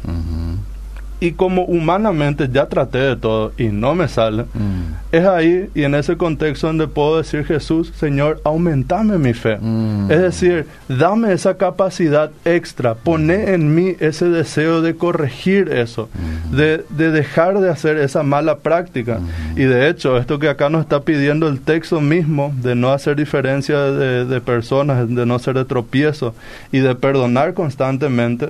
Y 1.23 1.35
como 1.35 1.62
humanamente 1.67 2.49
ya 2.52 2.67
traté 2.67 2.99
de 2.99 3.14
todo 3.14 3.52
y 3.57 3.69
no 3.69 3.95
me 3.95 4.09
sale, 4.09 4.43
mm. 4.43 5.12
es 5.12 5.25
ahí 5.25 5.71
y 5.73 5.85
en 5.85 5.95
ese 5.95 6.17
contexto 6.17 6.67
donde 6.67 6.88
puedo 6.88 7.19
decir 7.19 7.45
Jesús, 7.45 7.93
Señor, 7.95 8.41
aumentame 8.43 9.19
mi 9.19 9.33
fe. 9.33 9.57
Mm. 9.61 10.11
Es 10.11 10.21
decir, 10.21 10.67
dame 10.88 11.33
esa 11.33 11.57
capacidad 11.57 12.33
extra, 12.45 12.97
pone 12.97 13.55
en 13.55 13.73
mí 13.73 13.95
ese 14.00 14.31
deseo 14.31 14.83
de 14.83 14.97
corregir 14.97 15.69
eso, 15.69 16.09
mm. 16.50 16.57
de, 16.57 16.85
dejar 17.12 17.61
de 17.61 17.71
hacer 17.71 17.99
esa 17.99 18.25
mala 18.25 18.59
práctica. 18.59 19.21
Y 19.55 19.62
de 19.62 19.88
hecho, 19.88 20.19
esto 20.19 20.41
que 20.41 20.49
acá 20.49 20.71
nos 20.71 20.81
está 20.81 21.02
pidiendo 21.02 21.47
el 21.47 21.61
texto 21.61 22.00
mismo, 22.00 22.52
de 22.61 22.75
no 22.75 22.91
hacer 22.91 23.14
diferencia 23.14 23.79
de, 23.79 24.25
de 24.25 24.41
personas, 24.41 25.09
de 25.09 25.25
no 25.25 25.38
ser 25.38 25.55
de 25.55 25.67
tropiezo 25.67 26.35
y 26.73 26.81
de 26.81 26.97
perdonar 26.97 27.55
constantemente, 27.55 28.49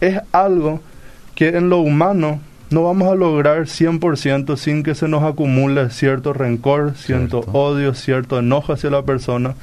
es 0.00 0.22
algo 0.32 0.80
que 1.34 1.48
en 1.56 1.68
lo 1.68 1.78
humano 1.78 2.40
no 2.70 2.84
vamos 2.84 3.12
a 3.12 3.14
lograr 3.14 3.62
100% 3.62 4.56
sin 4.56 4.82
que 4.82 4.94
se 4.94 5.08
nos 5.08 5.22
acumule 5.22 5.90
cierto 5.90 6.32
rencor, 6.32 6.94
cierto, 6.96 7.40
odio, 7.52 7.94
cierto 7.94 8.38
enojo 8.38 8.72
hacia 8.72 8.90
la 8.90 9.02
persona. 9.02 9.54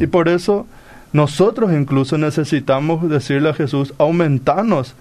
Y 0.00 0.06
por 0.06 0.28
eso 0.28 0.66
nosotros 1.12 1.72
incluso 1.72 2.18
necesitamos 2.18 3.08
decirle 3.08 3.50
a 3.50 3.54
Jesús, 3.54 3.94
aumentarnos 3.98 4.94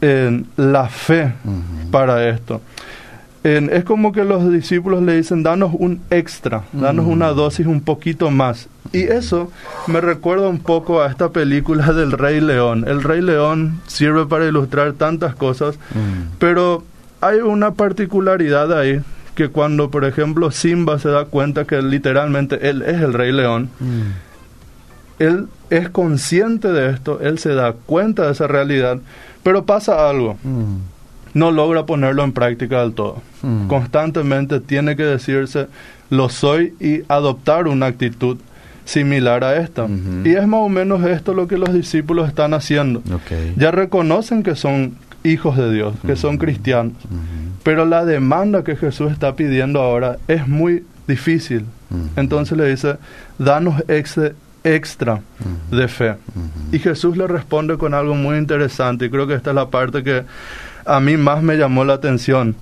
en 0.00 0.46
la 0.56 0.88
fe 0.88 1.32
para 1.90 2.28
esto. 2.28 2.60
Es 3.42 3.84
como 3.84 4.12
que 4.12 4.24
los 4.24 4.50
discípulos 4.52 5.02
le 5.02 5.16
dicen, 5.16 5.42
danos 5.42 5.72
un 5.76 6.00
extra, 6.10 6.64
danos 6.72 7.06
una 7.06 7.28
dosis 7.28 7.66
un 7.66 7.80
poquito 7.80 8.30
más. 8.30 8.68
Y 8.92 9.02
eso 9.02 9.50
me 9.86 10.00
recuerda 10.00 10.48
un 10.48 10.60
poco 10.60 11.02
a 11.02 11.08
esta 11.08 11.30
película 11.30 11.92
del 11.92 12.12
Rey 12.12 12.40
León. 12.40 12.84
El 12.86 13.02
Rey 13.02 13.20
León 13.20 13.80
sirve 13.86 14.26
para 14.26 14.46
ilustrar 14.46 14.92
tantas 14.94 15.34
cosas, 15.34 15.76
mm. 15.94 16.36
pero 16.38 16.84
hay 17.20 17.38
una 17.38 17.72
particularidad 17.72 18.76
ahí 18.78 19.00
que 19.34 19.48
cuando, 19.48 19.90
por 19.90 20.04
ejemplo, 20.04 20.50
Simba 20.50 20.98
se 20.98 21.10
da 21.10 21.26
cuenta 21.26 21.64
que 21.64 21.80
literalmente 21.80 22.68
él 22.68 22.82
es 22.82 23.00
el 23.00 23.12
Rey 23.12 23.32
León, 23.32 23.70
mm. 23.78 25.20
él 25.20 25.46
es 25.70 25.88
consciente 25.90 26.72
de 26.72 26.90
esto, 26.90 27.20
él 27.20 27.38
se 27.38 27.54
da 27.54 27.72
cuenta 27.72 28.26
de 28.26 28.32
esa 28.32 28.46
realidad, 28.46 28.98
pero 29.42 29.64
pasa 29.64 30.08
algo 30.08 30.36
no 31.34 31.50
logra 31.50 31.86
ponerlo 31.86 32.24
en 32.24 32.32
práctica 32.32 32.80
del 32.80 32.94
todo. 32.94 33.22
Mm. 33.42 33.68
Constantemente 33.68 34.60
tiene 34.60 34.96
que 34.96 35.04
decirse 35.04 35.68
lo 36.10 36.28
soy 36.28 36.74
y 36.80 37.02
adoptar 37.08 37.68
una 37.68 37.86
actitud 37.86 38.38
similar 38.88 39.44
a 39.44 39.58
esta. 39.58 39.86
Y 40.24 40.30
es 40.30 40.46
más 40.46 40.60
o 40.60 40.68
menos 40.70 41.04
esto 41.04 41.34
lo 41.34 41.46
que 41.46 41.58
los 41.58 41.74
discípulos 41.74 42.26
están 42.26 42.54
haciendo. 42.54 43.02
Ya 43.56 43.70
reconocen 43.70 44.42
que 44.42 44.56
son 44.56 44.96
hijos 45.22 45.58
de 45.58 45.70
Dios, 45.70 45.94
que 46.06 46.16
son 46.16 46.38
cristianos, 46.38 46.94
pero 47.62 47.84
la 47.84 48.06
demanda 48.06 48.64
que 48.64 48.76
Jesús 48.76 49.12
está 49.12 49.36
pidiendo 49.36 49.82
ahora 49.82 50.16
es 50.26 50.48
muy 50.48 50.84
difícil. 51.06 51.66
Entonces 52.16 52.56
le 52.56 52.66
dice, 52.70 52.96
danos 53.38 53.82
extra 53.88 55.20
de 55.70 55.88
fe. 55.88 56.14
Y 56.72 56.78
Jesús 56.78 57.14
le 57.18 57.26
responde 57.26 57.76
con 57.76 57.92
algo 57.92 58.14
muy 58.14 58.38
interesante, 58.38 59.04
y 59.04 59.10
creo 59.10 59.26
que 59.26 59.34
esta 59.34 59.50
es 59.50 59.56
la 59.56 59.68
parte 59.68 60.02
que 60.02 60.24
a 60.86 60.98
mí 61.00 61.18
más 61.18 61.42
me 61.42 61.56
llamó 61.58 61.84
la 61.84 61.92
atención. 61.92 62.56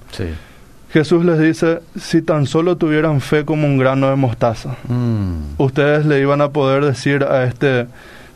Jesús 0.97 1.27
les 1.27 1.39
dice, 1.39 1.81
si 2.01 2.23
tan 2.23 2.47
solo 2.47 2.79
tuvieran 2.79 3.21
fe 3.21 3.45
como 3.45 3.67
un 3.67 3.77
grano 3.77 4.09
de 4.09 4.17
mostaza, 4.17 4.79
mm. 4.89 5.57
ustedes 5.59 6.07
le 6.07 6.21
iban 6.21 6.41
a 6.41 6.53
poder 6.53 6.87
decir 6.87 7.23
a 7.23 7.45
este 7.45 7.87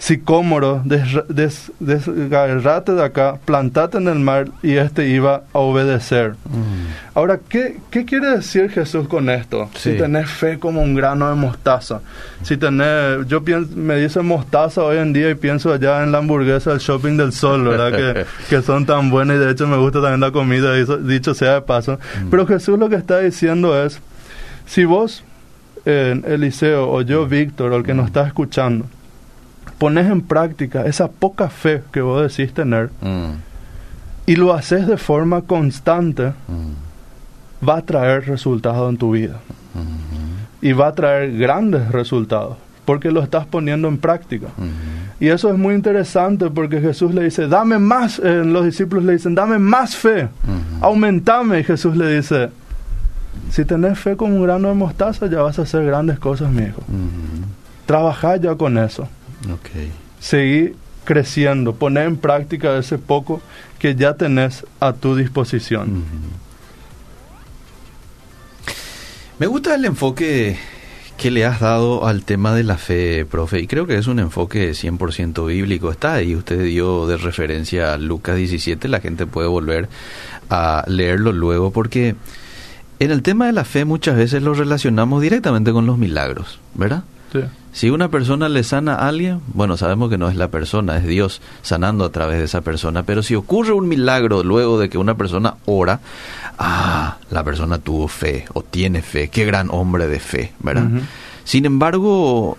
sicómoro, 0.01 0.83
desgarrate 0.85 2.93
de 2.93 3.05
acá, 3.05 3.39
plantate 3.45 3.99
en 3.99 4.09
el 4.09 4.19
mar 4.19 4.49
y 4.63 4.77
este 4.77 5.09
iba 5.09 5.43
a 5.53 5.59
obedecer. 5.59 6.37
Mm. 6.47 7.15
Ahora, 7.15 7.39
¿qué, 7.47 7.77
¿qué, 7.91 8.07
quiere 8.07 8.31
decir 8.31 8.71
Jesús 8.71 9.07
con 9.09 9.29
esto? 9.29 9.69
Si 9.77 9.99
tenés 9.99 10.31
fe 10.31 10.59
como 10.59 10.81
un 10.81 10.95
grano 10.95 11.29
de 11.29 11.35
mostaza. 11.35 12.01
Si 12.43 12.57
tenés, 12.57 13.27
yo 13.29 13.45
pienso, 13.45 13.77
me 13.77 13.97
dice 13.97 14.23
mostaza 14.23 14.83
hoy 14.83 14.97
en 14.97 15.13
día 15.13 15.29
y 15.29 15.35
pienso 15.35 15.71
allá 15.71 16.03
en 16.03 16.13
la 16.13 16.19
hamburguesa 16.19 16.71
del 16.71 16.79
Shopping 16.79 17.19
del 17.19 17.35
Sol, 17.35 17.65
¿verdad? 17.65 17.93
que, 17.93 18.25
que, 18.49 18.63
son 18.63 18.87
tan 18.87 19.11
buenas 19.11 19.37
y 19.37 19.41
de 19.41 19.51
hecho 19.51 19.67
me 19.67 19.77
gusta 19.77 20.01
también 20.01 20.21
la 20.21 20.31
comida, 20.31 20.73
dicho 20.75 21.35
sea 21.35 21.55
de 21.55 21.61
paso. 21.61 21.99
Mm. 22.25 22.31
Pero 22.31 22.47
Jesús 22.47 22.79
lo 22.79 22.89
que 22.89 22.97
está 22.97 23.19
diciendo 23.19 23.85
es, 23.85 24.01
si 24.65 24.87
vos, 24.87 25.25
eh, 25.85 26.19
Eliseo, 26.27 26.91
o 26.91 27.03
yo, 27.03 27.27
Víctor, 27.27 27.73
o 27.73 27.77
el 27.77 27.85
que 27.85 27.93
nos 27.93 28.07
está 28.07 28.27
escuchando, 28.27 28.87
pones 29.79 30.11
en 30.11 30.21
práctica 30.21 30.85
esa 30.85 31.09
poca 31.09 31.49
fe 31.49 31.83
que 31.93 32.01
vos 32.01 32.23
decís 32.23 32.53
tener 32.53 32.91
mm. 33.01 33.31
y 34.27 34.37
lo 34.37 34.53
haces 34.53 34.87
de 34.87 34.97
forma 34.97 35.43
constante, 35.43 36.33
mm. 36.49 37.67
va 37.67 37.79
a 37.79 37.83
traer 37.83 38.27
resultados 38.27 38.91
en 38.91 38.99
tu 38.99 39.13
vida. 39.13 39.41
Mm-hmm. 39.75 40.69
Y 40.69 40.73
va 40.73 40.89
a 40.89 40.95
traer 40.95 41.39
grandes 41.39 41.91
resultados 41.91 42.57
porque 42.85 43.11
lo 43.11 43.23
estás 43.23 43.47
poniendo 43.47 43.89
en 43.89 43.99
práctica. 43.99 44.49
Mm-hmm. 44.49 45.21
Y 45.21 45.29
eso 45.29 45.51
es 45.51 45.57
muy 45.57 45.75
interesante 45.75 46.51
porque 46.51 46.81
Jesús 46.81 47.15
le 47.15 47.25
dice, 47.25 47.47
dame 47.47 47.79
más, 47.79 48.19
eh, 48.19 48.43
los 48.45 48.65
discípulos 48.65 49.05
le 49.05 49.13
dicen, 49.13 49.35
dame 49.35 49.59
más 49.59 49.95
fe, 49.95 50.25
mm-hmm. 50.25 50.83
aumentame. 50.83 51.61
Y 51.61 51.65
Jesús 51.65 51.97
le 51.97 52.17
dice, 52.17 52.51
si 53.51 53.65
tenés 53.65 53.99
fe 53.99 54.17
como 54.17 54.37
un 54.37 54.43
grano 54.43 54.69
de 54.69 54.75
mostaza, 54.75 55.27
ya 55.27 55.43
vas 55.43 55.59
a 55.59 55.63
hacer 55.63 55.85
grandes 55.85 56.19
cosas, 56.19 56.51
mi 56.51 56.63
hijo. 56.63 56.83
Trabaja 57.87 58.37
ya 58.37 58.55
con 58.55 58.79
eso. 58.79 59.09
Okay. 59.43 59.91
Seguir 60.21 60.77
creciendo, 61.05 61.75
poner 61.75 62.07
en 62.07 62.17
práctica 62.17 62.77
ese 62.79 62.99
poco 62.99 63.41
que 63.79 63.95
ya 63.95 64.15
tenés 64.15 64.67
a 64.81 64.93
tu 64.93 65.17
disposición. 65.17 66.05
Me 69.39 69.47
gusta 69.47 69.75
el 69.75 69.87
enfoque 69.87 70.59
que 71.17 71.31
le 71.31 71.45
has 71.45 71.61
dado 71.61 72.07
al 72.07 72.25
tema 72.25 72.55
de 72.55 72.63
la 72.63 72.79
fe, 72.79 73.27
profe, 73.27 73.61
y 73.61 73.67
creo 73.67 73.87
que 73.87 73.97
es 73.99 74.07
un 74.07 74.19
enfoque 74.19 74.71
100% 74.71 75.47
bíblico. 75.47 75.91
Está 75.91 76.15
ahí, 76.15 76.35
usted 76.35 76.65
dio 76.65 77.07
de 77.07 77.17
referencia 77.17 77.93
a 77.93 77.99
Lucas 77.99 78.37
17, 78.37 78.89
la 78.89 79.01
gente 79.01 79.27
puede 79.27 79.49
volver 79.49 79.89
a 80.49 80.85
leerlo 80.87 81.33
luego, 81.33 81.73
porque 81.73 82.17
en 82.99 83.11
el 83.11 83.23
tema 83.23 83.47
de 83.47 83.53
la 83.53 83.65
fe 83.65 83.85
muchas 83.85 84.17
veces 84.17 84.43
lo 84.43 84.55
relacionamos 84.55 85.23
directamente 85.23 85.73
con 85.73 85.87
los 85.87 85.99
milagros, 85.99 86.59
¿verdad? 86.75 87.05
Si 87.73 87.89
una 87.89 88.09
persona 88.09 88.49
le 88.49 88.65
sana 88.65 88.97
a 88.97 89.09
alguien, 89.09 89.41
bueno, 89.55 89.77
sabemos 89.77 90.11
que 90.11 90.19
no 90.19 90.29
es 90.29 90.37
la 90.37 90.49
persona, 90.49 90.97
es 90.97 91.07
Dios 91.07 91.41
sanando 91.63 92.05
a 92.05 92.11
través 92.11 92.39
de 92.39 92.45
esa 92.45 92.63
persona. 92.63 93.05
Pero 93.05 93.23
si 93.23 93.35
ocurre 93.35 93.73
un 93.73 93.89
milagro 93.89 94.43
luego 94.43 94.79
de 94.79 94.89
que 94.89 94.99
una 94.99 95.17
persona 95.17 95.55
ora, 95.67 96.01
ah, 96.59 97.19
la 97.31 97.45
persona 97.45 97.79
tuvo 97.79 98.09
fe 98.09 98.47
o 98.55 98.63
tiene 98.63 99.03
fe, 99.03 99.29
qué 99.29 99.45
gran 99.45 99.69
hombre 99.71 100.09
de 100.09 100.19
fe, 100.19 100.53
¿verdad? 100.61 100.89
Sin 101.45 101.65
embargo, 101.65 102.59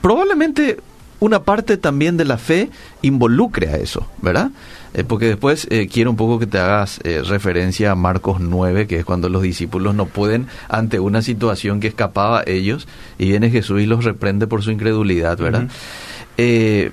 probablemente 0.00 0.78
una 1.20 1.42
parte 1.44 1.76
también 1.76 2.16
de 2.16 2.24
la 2.24 2.38
fe 2.38 2.70
involucre 3.02 3.68
a 3.68 3.76
eso, 3.76 4.06
¿verdad? 4.20 4.50
Eh, 4.92 5.04
porque 5.04 5.26
después 5.26 5.68
eh, 5.70 5.88
quiero 5.90 6.10
un 6.10 6.16
poco 6.16 6.40
que 6.40 6.46
te 6.46 6.58
hagas 6.58 6.98
eh, 7.04 7.22
referencia 7.24 7.92
a 7.92 7.94
Marcos 7.94 8.40
9, 8.40 8.88
que 8.88 8.98
es 8.98 9.04
cuando 9.04 9.28
los 9.28 9.42
discípulos 9.42 9.94
no 9.94 10.06
pueden 10.06 10.48
ante 10.68 10.98
una 10.98 11.22
situación 11.22 11.78
que 11.78 11.86
escapaba 11.86 12.40
a 12.40 12.44
ellos 12.46 12.88
y 13.18 13.28
viene 13.28 13.50
Jesús 13.50 13.80
y 13.80 13.86
los 13.86 14.04
reprende 14.04 14.48
por 14.48 14.62
su 14.62 14.70
incredulidad, 14.70 15.38
¿verdad? 15.38 15.68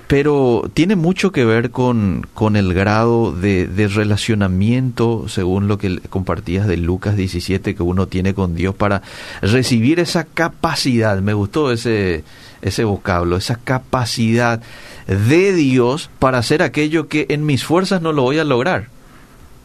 pero 0.08 0.70
tiene 0.74 0.94
mucho 0.94 1.32
que 1.32 1.46
ver 1.46 1.70
con, 1.70 2.26
con 2.34 2.54
el 2.54 2.74
grado 2.74 3.32
de, 3.32 3.66
de, 3.66 3.88
relacionamiento, 3.88 5.24
según 5.26 5.68
lo 5.68 5.78
que 5.78 6.00
compartías 6.10 6.66
de 6.66 6.76
Lucas 6.76 7.16
17, 7.16 7.74
que 7.74 7.82
uno 7.82 8.08
tiene 8.08 8.34
con 8.34 8.54
Dios 8.54 8.74
para 8.74 9.00
recibir 9.40 10.00
esa 10.00 10.24
capacidad. 10.24 11.18
Me 11.22 11.32
gustó 11.32 11.72
ese, 11.72 12.24
ese 12.62 12.84
vocablo, 12.84 13.36
esa 13.36 13.56
capacidad 13.56 14.60
de 15.06 15.52
Dios 15.52 16.10
para 16.18 16.38
hacer 16.38 16.62
aquello 16.62 17.08
que 17.08 17.26
en 17.30 17.46
mis 17.46 17.64
fuerzas 17.64 18.02
no 18.02 18.12
lo 18.12 18.22
voy 18.22 18.38
a 18.38 18.44
lograr. 18.44 18.88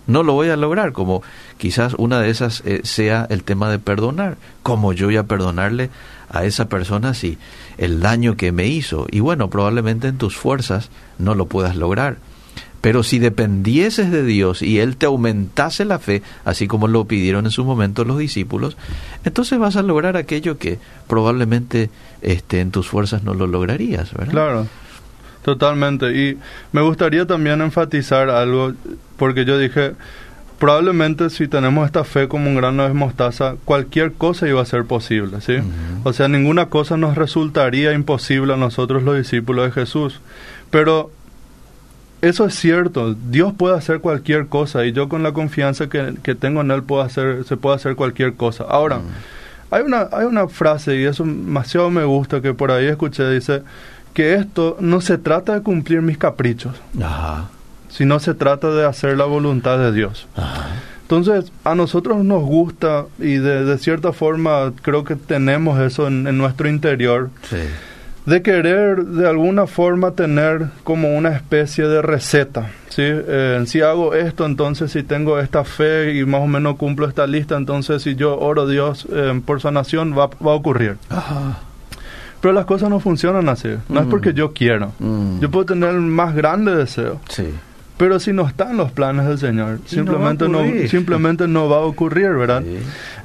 No 0.05 0.23
lo 0.23 0.33
voy 0.33 0.49
a 0.49 0.57
lograr, 0.57 0.91
como 0.91 1.23
quizás 1.57 1.93
una 1.97 2.19
de 2.19 2.29
esas 2.29 2.61
eh, 2.65 2.81
sea 2.83 3.25
el 3.29 3.43
tema 3.43 3.69
de 3.69 3.79
perdonar. 3.79 4.37
como 4.61 4.91
yo 4.91 5.07
voy 5.07 5.17
a 5.17 5.23
perdonarle 5.23 5.89
a 6.29 6.43
esa 6.43 6.67
persona 6.67 7.13
si 7.13 7.37
el 7.77 8.01
daño 8.01 8.35
que 8.35 8.51
me 8.51 8.67
hizo? 8.67 9.07
Y 9.09 9.21
bueno, 9.21 9.49
probablemente 9.49 10.07
en 10.07 10.17
tus 10.17 10.35
fuerzas 10.35 10.89
no 11.19 11.35
lo 11.35 11.45
puedas 11.45 11.75
lograr. 11.75 12.17
Pero 12.83 13.01
si 13.01 13.17
dependieses 13.17 14.11
de 14.11 14.25
Dios 14.25 14.61
y 14.61 14.81
Él 14.81 14.97
te 14.97 15.05
aumentase 15.05 15.85
la 15.85 15.99
fe, 15.99 16.21
así 16.43 16.67
como 16.67 16.89
lo 16.89 17.05
pidieron 17.05 17.45
en 17.45 17.51
su 17.51 17.63
momento 17.63 18.03
los 18.03 18.17
discípulos, 18.17 18.75
entonces 19.23 19.57
vas 19.57 19.77
a 19.77 19.83
lograr 19.83 20.17
aquello 20.17 20.57
que 20.57 20.79
probablemente 21.07 21.89
este, 22.21 22.59
en 22.59 22.71
tus 22.71 22.89
fuerzas 22.89 23.23
no 23.23 23.35
lo 23.35 23.47
lograrías, 23.47 24.13
¿verdad? 24.13 24.31
Claro, 24.33 24.67
totalmente. 25.43 26.11
Y 26.11 26.37
me 26.73 26.81
gustaría 26.81 27.25
también 27.25 27.61
enfatizar 27.61 28.29
algo, 28.29 28.73
porque 29.15 29.45
yo 29.45 29.57
dije, 29.57 29.93
probablemente 30.59 31.29
si 31.29 31.47
tenemos 31.47 31.85
esta 31.85 32.03
fe 32.03 32.27
como 32.27 32.49
un 32.49 32.57
grano 32.57 32.83
de 32.85 32.93
mostaza, 32.93 33.55
cualquier 33.63 34.11
cosa 34.11 34.45
iba 34.49 34.61
a 34.61 34.65
ser 34.65 34.83
posible, 34.83 35.39
¿sí? 35.39 35.53
O 36.03 36.11
sea, 36.11 36.27
ninguna 36.27 36.65
cosa 36.65 36.97
nos 36.97 37.15
resultaría 37.15 37.93
imposible 37.93 38.55
a 38.55 38.57
nosotros 38.57 39.03
los 39.03 39.15
discípulos 39.15 39.67
de 39.67 39.71
Jesús. 39.71 40.19
Pero 40.69 41.11
eso 42.27 42.45
es 42.45 42.55
cierto, 42.55 43.13
Dios 43.13 43.53
puede 43.53 43.77
hacer 43.77 43.99
cualquier 43.99 44.47
cosa 44.47 44.85
y 44.85 44.91
yo 44.91 45.09
con 45.09 45.23
la 45.23 45.31
confianza 45.31 45.87
que, 45.87 46.35
tengo 46.35 46.61
en 46.61 46.71
Él 46.71 46.83
puedo 46.83 47.01
hacer, 47.01 47.43
se 47.45 47.57
puede 47.57 47.75
hacer 47.75 47.95
cualquier 47.95 48.33
cosa. 48.33 48.65
Ahora, 48.67 49.01
hay, 49.71 49.83
una, 49.83 50.09
hay 50.11 50.25
una 50.25 50.47
frase 50.47 50.95
y 50.95 51.03
eso 51.03 51.23
demasiado 51.23 51.89
me 51.89 52.03
gusta 52.03 52.41
que 52.41 52.53
por 52.53 52.71
ahí 52.71 52.85
escuché, 52.85 53.29
dice 53.29 53.63
que 54.13 54.35
esto 54.35 54.77
no 54.79 55.01
se 55.01 55.17
trata 55.17 55.55
de 55.55 55.61
cumplir 55.61 56.01
mis 56.01 56.17
caprichos. 56.17 56.75
Ajá 57.01 57.49
sino 57.93 58.19
se 58.19 58.33
trata 58.33 58.71
de 58.71 58.85
hacer 58.85 59.17
la 59.17 59.25
voluntad 59.25 59.77
de 59.77 59.91
Dios. 59.91 60.27
Entonces, 61.03 61.51
a 61.63 61.75
nosotros 61.75 62.23
nos 62.23 62.41
gusta 62.41 63.05
y 63.19 63.35
de, 63.35 63.77
cierta 63.77 64.13
forma 64.13 64.73
creo 64.81 65.03
que 65.03 65.15
tenemos 65.15 65.79
eso 65.79 66.07
en, 66.07 66.37
nuestro 66.37 66.67
interior, 66.67 67.29
de 68.25 68.41
querer 68.41 69.03
de 69.05 69.27
alguna 69.27 69.67
forma 69.67 70.11
tener 70.11 70.67
como 70.83 71.15
una 71.15 71.29
especie 71.29 71.87
de 71.87 72.01
receta. 72.01 72.71
¿sí? 72.89 73.03
Eh, 73.05 73.63
si 73.65 73.81
hago 73.81 74.13
esto, 74.13 74.45
entonces 74.45 74.91
si 74.91 75.03
tengo 75.03 75.39
esta 75.39 75.63
fe 75.63 76.13
y 76.15 76.25
más 76.25 76.41
o 76.41 76.47
menos 76.47 76.77
cumplo 76.77 77.07
esta 77.07 77.27
lista, 77.27 77.57
entonces 77.57 78.01
si 78.01 78.15
yo 78.15 78.39
oro 78.39 78.63
a 78.63 78.67
Dios 78.67 79.07
eh, 79.11 79.41
por 79.45 79.61
sanación 79.61 80.17
va, 80.17 80.27
va 80.27 80.51
a 80.51 80.55
ocurrir. 80.55 80.97
Pero 82.41 82.53
las 82.53 82.65
cosas 82.65 82.89
no 82.89 82.99
funcionan 82.99 83.47
así. 83.49 83.69
No 83.89 84.01
es 84.01 84.07
mm. 84.07 84.09
porque 84.09 84.33
yo 84.33 84.53
quiero. 84.53 84.91
Mm. 84.99 85.39
Yo 85.39 85.49
puedo 85.49 85.65
tener 85.65 85.89
el 85.89 86.01
más 86.01 86.35
grande 86.35 86.75
deseo. 86.75 87.19
Sí 87.29 87.53
pero 87.97 88.19
si 88.19 88.33
no 88.33 88.47
están 88.47 88.75
los 88.75 88.91
planes 88.91 89.27
del 89.27 89.37
Señor, 89.37 89.79
simplemente 89.85 90.49
no, 90.49 90.61
simplemente 90.89 91.47
no 91.47 91.69
va 91.69 91.77
a 91.77 91.81
ocurrir, 91.81 92.31
¿verdad? 92.31 92.63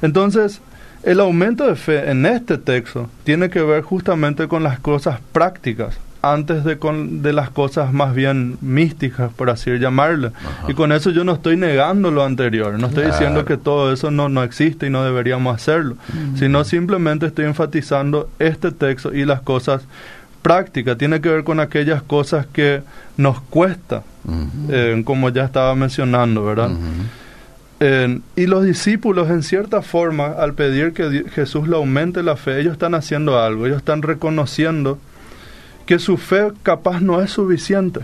Entonces, 0.01 0.61
el 1.03 1.19
aumento 1.19 1.67
de 1.67 1.75
fe 1.75 2.09
en 2.09 2.25
este 2.25 2.57
texto 2.57 3.09
tiene 3.23 3.49
que 3.49 3.61
ver 3.61 3.83
justamente 3.83 4.47
con 4.47 4.63
las 4.63 4.79
cosas 4.79 5.19
prácticas, 5.31 5.97
antes 6.21 6.65
de, 6.65 6.77
con, 6.77 7.21
de 7.21 7.31
las 7.31 7.49
cosas 7.49 7.93
más 7.93 8.13
bien 8.13 8.57
místicas, 8.61 9.31
por 9.31 9.49
así 9.49 9.71
llamarle. 9.79 10.31
Y 10.67 10.73
con 10.73 10.91
eso 10.91 11.11
yo 11.11 11.23
no 11.23 11.33
estoy 11.33 11.55
negando 11.55 12.11
lo 12.11 12.25
anterior, 12.25 12.77
no 12.77 12.87
estoy 12.87 13.05
diciendo 13.05 13.45
que 13.45 13.57
todo 13.57 13.93
eso 13.93 14.11
no, 14.11 14.27
no 14.27 14.43
existe 14.43 14.87
y 14.87 14.89
no 14.89 15.03
deberíamos 15.03 15.55
hacerlo, 15.55 15.95
sino 16.35 16.63
simplemente 16.63 17.25
estoy 17.25 17.45
enfatizando 17.45 18.29
este 18.39 18.71
texto 18.71 19.13
y 19.13 19.25
las 19.25 19.41
cosas 19.41 19.83
práctica, 20.41 20.95
tiene 20.95 21.19
que 21.21 21.29
ver 21.29 21.43
con 21.43 21.59
aquellas 21.59 22.01
cosas 22.01 22.45
que 22.47 22.81
nos 23.17 23.41
cuesta, 23.41 24.03
eh, 24.69 25.01
como 25.05 25.29
ya 25.29 25.45
estaba 25.45 25.75
mencionando, 25.75 26.45
¿verdad? 26.45 26.71
Y 28.35 28.45
los 28.45 28.63
discípulos, 28.65 29.29
en 29.29 29.41
cierta 29.43 29.81
forma, 29.81 30.27
al 30.27 30.53
pedir 30.53 30.93
que 30.93 31.25
Jesús 31.29 31.67
le 31.67 31.75
aumente 31.77 32.23
la 32.23 32.35
fe, 32.35 32.59
ellos 32.59 32.73
están 32.73 32.93
haciendo 32.93 33.39
algo, 33.39 33.65
ellos 33.65 33.77
están 33.77 34.01
reconociendo 34.01 34.97
que 35.85 35.97
su 35.97 36.17
fe 36.17 36.51
capaz 36.61 36.99
no 37.01 37.21
es 37.21 37.31
suficiente 37.31 38.01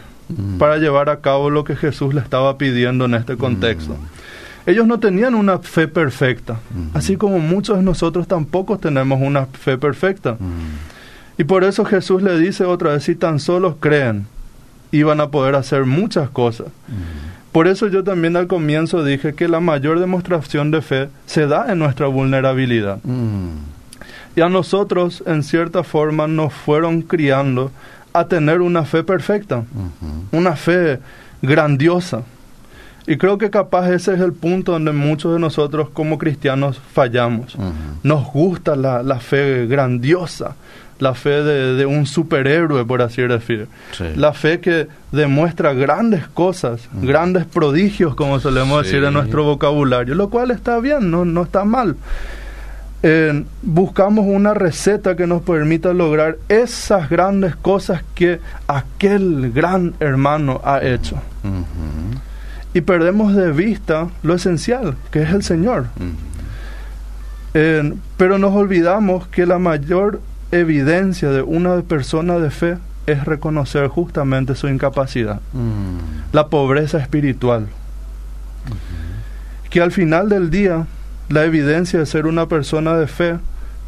para 0.58 0.78
llevar 0.78 1.10
a 1.10 1.20
cabo 1.20 1.50
lo 1.50 1.64
que 1.64 1.76
Jesús 1.76 2.14
le 2.14 2.22
estaba 2.22 2.58
pidiendo 2.58 3.06
en 3.06 3.16
este 3.16 3.38
contexto. 3.38 3.96
Ellos 4.66 4.88
no 4.88 5.00
tenían 5.00 5.36
una 5.36 5.60
fe 5.60 5.88
perfecta, 5.88 6.60
así 6.94 7.18
como 7.18 7.40
muchos 7.40 7.78
de 7.78 7.84
nosotros 7.84 8.28
tampoco 8.28 8.80
tenemos 8.80 9.20
una 9.22 9.46
fe 9.46 9.78
perfecta. 9.78 10.38
Y 11.38 11.44
por 11.44 11.64
eso 11.64 11.86
Jesús 11.86 12.24
le 12.24 12.40
dice 12.40 12.64
otra 12.64 12.94
vez, 12.94 13.04
si 13.04 13.14
tan 13.14 13.40
solo 13.40 13.78
creen, 13.78 14.26
iban 14.92 15.20
a 15.20 15.30
poder 15.30 15.56
hacer 15.56 15.86
muchas 15.86 16.30
cosas. 16.30 16.68
Por 17.56 17.70
eso 17.70 17.88
yo 17.88 18.04
también 18.04 18.36
al 18.36 18.48
comienzo 18.48 19.02
dije 19.06 19.34
que 19.34 19.48
la 19.48 19.62
mayor 19.62 20.02
demostración 20.02 20.72
de 20.72 20.82
fe 20.82 21.08
se 21.26 21.48
da 21.48 21.72
en 21.72 21.80
nuestra 21.80 22.08
vulnerabilidad. 22.08 23.00
Mm. 23.02 23.60
Y 24.36 24.42
a 24.42 24.50
nosotros, 24.50 25.24
en 25.26 25.42
cierta 25.42 25.86
forma, 25.86 26.28
nos 26.28 26.52
fueron 26.52 27.02
criando 27.02 27.72
a 28.12 28.28
tener 28.28 28.60
una 28.60 28.84
fe 28.84 29.06
perfecta, 29.06 29.64
una 30.34 30.58
fe 30.58 31.00
grandiosa. 31.42 32.24
Y 33.08 33.16
creo 33.16 33.38
que 33.38 33.50
capaz 33.50 33.90
ese 33.90 34.16
es 34.16 34.20
el 34.20 34.34
punto 34.34 34.74
donde 34.74 34.92
muchos 34.92 35.32
de 35.32 35.40
nosotros 35.40 35.88
como 35.92 36.18
cristianos 36.18 36.82
fallamos. 36.92 37.56
Nos 38.04 38.26
gusta 38.34 38.76
la, 38.76 39.02
la, 39.02 39.22
fe 39.22 39.66
grandiosa, 39.66 40.58
la 41.00 41.14
fe 41.14 41.44
de, 41.44 41.86
un 41.86 42.06
superhéroe, 42.06 42.86
por 42.86 43.02
así 43.02 43.22
decir. 43.22 43.68
La 44.16 44.34
fe 44.34 44.60
que 44.60 44.88
demuestra 45.12 45.74
grandes 45.74 46.28
cosas, 46.28 46.88
grandes 47.02 47.46
prodigios, 47.46 48.16
como 48.16 48.40
solemos 48.40 48.84
decir 48.84 49.04
en 49.04 49.14
nuestro 49.14 49.44
vocabulario, 49.44 50.16
lo 50.16 50.30
cual 50.30 50.52
está 50.52 50.80
bien, 50.80 51.12
no, 51.12 51.26
no 51.26 51.44
está 51.44 51.66
mal. 51.66 51.96
buscamos 53.62 54.26
una 54.26 54.54
receta 54.54 55.16
que 55.16 55.28
nos 55.28 55.42
permita 55.42 55.94
lograr 55.94 56.38
esas 56.48 57.10
grandes 57.10 57.56
cosas 57.56 58.04
que 58.16 58.40
aquel 58.68 59.52
gran 59.52 59.94
hermano 60.00 60.62
ha 60.64 60.82
hecho. 60.84 61.18
Y 62.74 62.82
perdemos 62.82 63.36
de 63.36 63.52
vista 63.52 64.08
lo 64.24 64.36
esencial, 64.36 64.96
que 65.12 65.24
es 65.24 65.30
el 65.30 65.44
Señor. 65.44 65.88
pero 67.54 68.38
nos 68.38 68.54
olvidamos 68.54 69.28
que 69.28 69.46
la 69.46 69.60
mayor 69.60 70.22
evidencia 70.52 71.30
de 71.30 71.42
una 71.42 71.82
persona 71.82 72.38
de 72.40 72.50
fe 72.50 72.78
es 73.08 73.24
reconocer 73.26 73.88
justamente 73.88 74.56
su 74.56 74.68
incapacidad, 74.68 75.40
mm. 75.54 76.34
la 76.34 76.48
pobreza 76.48 76.98
espiritual. 77.00 77.68
Que 79.70 79.82
al 79.82 79.92
final 79.92 80.30
del 80.30 80.50
día, 80.50 80.88
la 81.30 81.46
evidencia 81.46 82.00
de 82.00 82.06
ser 82.06 82.26
una 82.26 82.48
persona 82.48 82.96
de 82.96 83.08
fe 83.08 83.38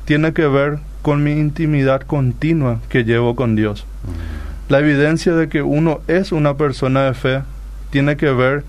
tiene 0.06 0.34
que 0.34 0.48
ver 0.48 0.80
con 1.02 1.24
mi 1.24 1.32
intimidad 1.32 2.02
continua 2.02 2.80
que 2.90 3.04
llevo 3.04 3.36
con 3.36 3.56
Dios. 3.56 3.86
Mm. 4.04 4.72
La 4.72 4.80
evidencia 4.80 5.34
de 5.34 5.48
que 5.48 5.62
uno 5.62 6.02
es 6.08 6.32
una 6.32 6.58
persona 6.58 7.04
de 7.06 7.14
fe 7.14 7.42
tiene 7.90 8.18
que 8.18 8.32
ver 8.32 8.66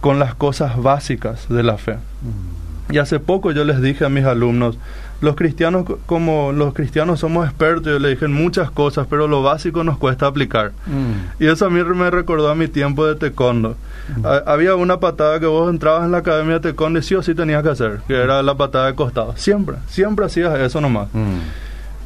con 0.00 0.18
las 0.18 0.34
cosas 0.34 0.82
básicas 0.82 1.48
de 1.48 1.62
la 1.62 1.76
fe. 1.78 1.94
Mm. 1.94 2.94
Y 2.94 2.98
hace 2.98 3.20
poco 3.20 3.52
yo 3.52 3.64
les 3.64 3.80
dije 3.80 4.04
a 4.04 4.08
mis 4.08 4.24
alumnos, 4.24 4.78
los 5.22 5.36
cristianos, 5.36 5.86
como 6.04 6.52
los 6.52 6.74
cristianos 6.74 7.20
somos 7.20 7.46
expertos, 7.46 7.84
yo 7.84 7.98
le 8.00 8.08
dije 8.10 8.24
en 8.24 8.32
muchas 8.32 8.72
cosas, 8.72 9.06
pero 9.08 9.28
lo 9.28 9.40
básico 9.40 9.84
nos 9.84 9.96
cuesta 9.96 10.26
aplicar. 10.26 10.72
Mm. 10.86 11.42
Y 11.42 11.46
eso 11.46 11.64
a 11.64 11.70
mí 11.70 11.82
me 11.82 12.10
recordó 12.10 12.50
a 12.50 12.56
mi 12.56 12.66
tiempo 12.66 13.06
de 13.06 13.14
taekwondo. 13.14 13.76
Mm. 14.16 14.26
Había 14.46 14.74
una 14.74 14.98
patada 14.98 15.38
que 15.38 15.46
vos 15.46 15.70
entrabas 15.70 16.04
en 16.04 16.10
la 16.10 16.18
academia 16.18 16.54
de 16.54 16.60
taekwondo 16.60 16.98
y 16.98 17.02
sí 17.02 17.14
o 17.14 17.22
sí 17.22 17.36
tenías 17.36 17.62
que 17.62 17.68
hacer, 17.68 18.00
que 18.08 18.14
era 18.14 18.42
la 18.42 18.56
patada 18.56 18.88
de 18.88 18.96
costado. 18.96 19.34
Siempre, 19.36 19.76
siempre 19.86 20.26
hacías 20.26 20.58
eso 20.58 20.80
nomás. 20.80 21.06
Mm. 21.12 21.38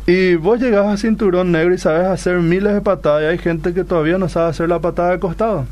Y 0.07 0.35
vos 0.35 0.61
llegás 0.61 0.87
a 0.87 0.96
cinturón 0.98 1.50
negro 1.52 1.74
y 1.74 1.79
sabes 1.79 2.07
hacer 2.07 2.38
miles 2.40 2.74
de 2.74 2.83
patadas 2.83 3.22
y 3.22 3.26
hay 3.26 3.38
gente 3.38 3.72
que 3.72 3.83
todavía 3.83 4.18
no 4.18 4.29
sabe 4.29 4.50
hacer 4.50 4.68
la 4.68 4.79
patada 4.79 5.12
de 5.12 5.18
costado. 5.18 5.64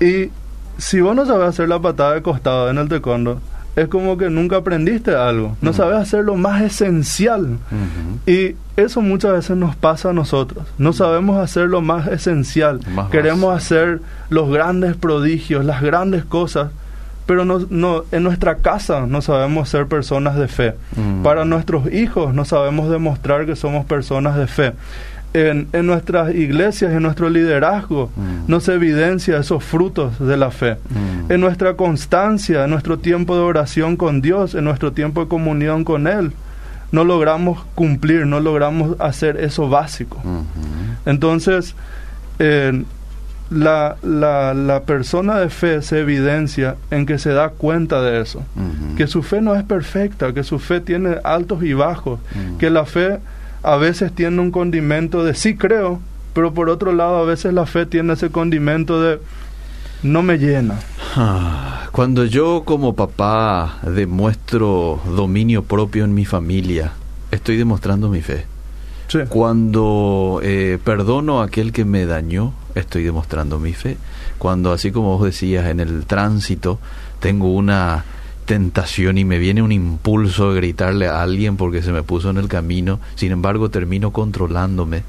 Y 0.00 0.30
si 0.78 1.00
vos 1.00 1.14
no 1.14 1.24
sabes 1.26 1.48
hacer 1.48 1.68
la 1.68 1.78
patada 1.78 2.14
de 2.14 2.22
costado 2.22 2.68
en 2.70 2.76
el 2.76 2.88
taekwondo, 2.88 3.40
es 3.78 3.86
como 3.86 4.18
que 4.18 4.28
nunca 4.28 4.56
aprendiste 4.56 5.14
algo, 5.14 5.56
no 5.60 5.72
sabes 5.72 5.98
hacer 5.98 6.24
lo 6.24 6.34
más 6.34 6.62
esencial. 6.62 7.58
Y 8.26 8.56
eso 8.76 9.00
muchas 9.00 9.32
veces 9.32 9.56
nos 9.56 9.76
pasa 9.76 10.10
a 10.10 10.12
nosotros, 10.12 10.66
no 10.78 10.92
sabemos 10.92 11.38
hacer 11.38 11.68
lo 11.68 11.80
más 11.80 12.08
esencial, 12.08 12.80
queremos 13.12 13.56
hacer 13.56 14.00
los 14.30 14.50
grandes 14.50 14.96
prodigios, 14.96 15.64
las 15.64 15.80
grandes 15.80 16.24
cosas, 16.24 16.72
pero 17.26 17.44
no, 17.44 17.60
no, 17.70 18.02
en 18.10 18.24
nuestra 18.24 18.56
casa 18.56 19.06
no 19.06 19.22
sabemos 19.22 19.68
ser 19.68 19.86
personas 19.86 20.34
de 20.36 20.48
fe, 20.48 20.74
para 21.22 21.44
nuestros 21.44 21.92
hijos 21.92 22.34
no 22.34 22.44
sabemos 22.44 22.90
demostrar 22.90 23.46
que 23.46 23.54
somos 23.54 23.86
personas 23.86 24.36
de 24.36 24.48
fe 24.48 24.72
en, 25.34 25.68
nuestras 25.86 26.34
iglesias, 26.34 26.92
en 26.92 27.02
nuestro 27.02 27.28
liderazgo, 27.28 28.10
mm. 28.16 28.50
nos 28.50 28.68
evidencia 28.68 29.38
esos 29.38 29.62
frutos 29.62 30.18
de 30.18 30.36
la 30.36 30.50
fe. 30.50 30.76
Mm. 30.88 31.32
En 31.32 31.40
nuestra 31.40 31.74
constancia, 31.74 32.64
en 32.64 32.70
nuestro 32.70 32.98
tiempo 32.98 33.34
de 33.36 33.42
oración 33.42 33.96
con 33.96 34.20
Dios, 34.20 34.54
en 34.54 34.64
nuestro 34.64 34.92
tiempo 34.92 35.22
de 35.22 35.28
comunión 35.28 35.84
con 35.84 36.06
Él, 36.06 36.32
no 36.90 37.04
logramos 37.04 37.64
cumplir, 37.74 38.26
no 38.26 38.40
logramos 38.40 38.98
hacer 39.00 39.36
eso 39.36 39.68
básico. 39.68 40.16
Mm-hmm. 40.24 41.10
Entonces, 41.10 41.74
la, 43.50 43.96
la, 44.02 44.54
la, 44.54 44.82
persona 44.82 45.38
de 45.38 45.50
fe 45.50 45.82
se 45.82 46.00
evidencia 46.00 46.76
en 46.90 47.04
que 47.04 47.18
se 47.18 47.30
da 47.30 47.50
cuenta 47.50 48.00
de 48.00 48.20
eso, 48.20 48.40
mm-hmm. 48.40 48.96
que 48.96 49.06
su 49.06 49.22
fe 49.22 49.40
no 49.40 49.54
es 49.54 49.64
perfecta, 49.64 50.32
que 50.32 50.44
su 50.44 50.58
fe 50.58 50.80
tiene 50.80 51.16
altos 51.24 51.62
y 51.62 51.74
bajos, 51.74 52.20
mm. 52.34 52.56
que 52.58 52.70
la 52.70 52.86
fe 52.86 53.18
a 53.62 53.76
veces 53.76 54.12
tiene 54.12 54.40
un 54.40 54.50
condimento 54.50 55.24
de 55.24 55.34
sí 55.34 55.56
creo, 55.56 56.00
pero 56.32 56.54
por 56.54 56.70
otro 56.70 56.92
lado 56.92 57.16
a 57.16 57.24
veces 57.24 57.52
la 57.52 57.66
fe 57.66 57.86
tiene 57.86 58.12
ese 58.12 58.30
condimento 58.30 59.00
de 59.00 59.20
no 60.02 60.22
me 60.22 60.38
llena. 60.38 60.78
Ah, 61.16 61.88
Cuando 61.92 62.24
yo 62.24 62.62
como 62.64 62.94
papá 62.94 63.78
demuestro 63.82 65.00
dominio 65.06 65.64
propio 65.64 66.04
en 66.04 66.14
mi 66.14 66.24
familia, 66.24 66.92
estoy 67.30 67.56
demostrando 67.56 68.08
mi 68.08 68.22
fe. 68.22 68.46
Sí. 69.08 69.20
Cuando 69.28 70.40
eh, 70.42 70.78
perdono 70.84 71.40
a 71.40 71.46
aquel 71.46 71.72
que 71.72 71.84
me 71.84 72.04
dañó, 72.06 72.52
estoy 72.74 73.02
demostrando 73.04 73.58
mi 73.58 73.72
fe. 73.72 73.96
Cuando, 74.38 74.72
así 74.72 74.92
como 74.92 75.16
vos 75.16 75.24
decías, 75.24 75.66
en 75.66 75.80
el 75.80 76.04
tránsito 76.04 76.78
tengo 77.18 77.52
una 77.52 78.04
tentación 78.48 79.18
y 79.18 79.26
me 79.26 79.38
viene 79.38 79.60
un 79.60 79.72
impulso 79.72 80.50
de 80.50 80.56
gritarle 80.56 81.06
a 81.06 81.20
alguien 81.20 81.58
porque 81.58 81.82
se 81.82 81.92
me 81.92 82.02
puso 82.02 82.30
en 82.30 82.38
el 82.38 82.48
camino, 82.48 82.98
sin 83.14 83.30
embargo 83.30 83.70
termino 83.70 84.10
controlándome, 84.10 85.02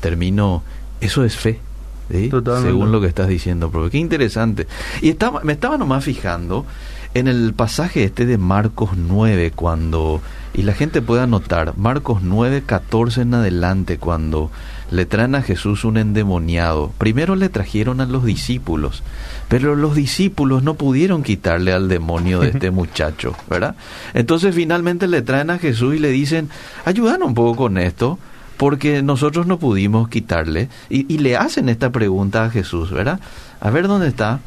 termino... 0.00 0.62
Eso 0.98 1.22
es 1.22 1.36
fe. 1.36 1.60
Según 2.08 2.92
lo 2.92 3.02
que 3.02 3.06
estás 3.06 3.28
diciendo, 3.28 3.70
profe. 3.70 3.90
Qué 3.90 3.98
interesante. 3.98 4.66
Y 5.02 5.10
estaba, 5.10 5.42
me 5.42 5.52
estaba 5.52 5.76
nomás 5.76 6.04
fijando 6.04 6.64
en 7.12 7.28
el 7.28 7.52
pasaje 7.52 8.04
este 8.04 8.24
de 8.24 8.38
Marcos 8.38 8.96
9, 8.96 9.52
cuando, 9.54 10.22
y 10.54 10.62
la 10.62 10.72
gente 10.72 11.02
puede 11.02 11.20
anotar, 11.20 11.76
Marcos 11.76 12.22
9, 12.22 12.62
14 12.64 13.20
en 13.20 13.34
adelante, 13.34 13.98
cuando 13.98 14.50
le 14.90 15.06
traen 15.06 15.34
a 15.34 15.42
Jesús 15.42 15.84
un 15.84 15.96
endemoniado. 15.96 16.92
Primero 16.98 17.36
le 17.36 17.48
trajeron 17.48 18.00
a 18.00 18.06
los 18.06 18.24
discípulos, 18.24 19.02
pero 19.48 19.74
los 19.74 19.94
discípulos 19.94 20.62
no 20.62 20.74
pudieron 20.74 21.22
quitarle 21.22 21.72
al 21.72 21.88
demonio 21.88 22.40
de 22.40 22.50
este 22.50 22.70
muchacho, 22.72 23.34
¿verdad? 23.50 23.74
Entonces 24.14 24.54
finalmente 24.54 25.08
le 25.08 25.22
traen 25.22 25.50
a 25.50 25.58
Jesús 25.58 25.94
y 25.96 25.98
le 25.98 26.10
dicen, 26.10 26.48
ayúdanos 26.84 27.28
un 27.28 27.34
poco 27.34 27.56
con 27.56 27.78
esto, 27.78 28.18
porque 28.56 29.02
nosotros 29.02 29.46
no 29.46 29.58
pudimos 29.58 30.08
quitarle. 30.08 30.68
Y, 30.88 31.12
y 31.12 31.18
le 31.18 31.36
hacen 31.36 31.68
esta 31.68 31.90
pregunta 31.90 32.44
a 32.44 32.50
Jesús, 32.50 32.90
¿verdad? 32.90 33.20
A 33.60 33.70
ver 33.70 33.88
dónde 33.88 34.08
está. 34.08 34.40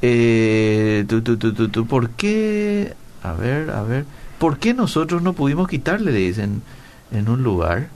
Eh, 0.00 1.04
tú, 1.08 1.22
tú, 1.22 1.36
tú, 1.36 1.52
tú, 1.52 1.68
tú, 1.68 1.86
¿Por 1.86 2.10
qué? 2.10 2.94
A 3.22 3.32
ver, 3.34 3.70
a 3.70 3.82
ver. 3.82 4.04
¿Por 4.38 4.58
qué 4.58 4.74
nosotros 4.74 5.22
no 5.22 5.32
pudimos 5.34 5.68
quitarle? 5.68 6.12
Le 6.12 6.18
dicen 6.18 6.62
en 7.12 7.28
un 7.28 7.42
lugar. 7.42 7.88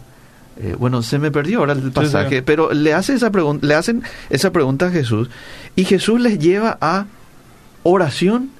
Eh, 0.58 0.74
bueno, 0.78 1.02
se 1.02 1.18
me 1.18 1.30
perdió 1.30 1.58
ahora 1.60 1.74
el 1.74 1.92
pasaje, 1.92 2.36
sí. 2.38 2.42
pero 2.44 2.72
le 2.72 2.94
hace 2.94 3.14
esa 3.14 3.30
le 3.60 3.74
hacen 3.74 4.02
esa 4.30 4.52
pregunta 4.52 4.86
a 4.86 4.90
Jesús 4.90 5.28
y 5.76 5.84
Jesús 5.84 6.18
les 6.20 6.38
lleva 6.38 6.78
a 6.80 7.06
oración 7.82 8.50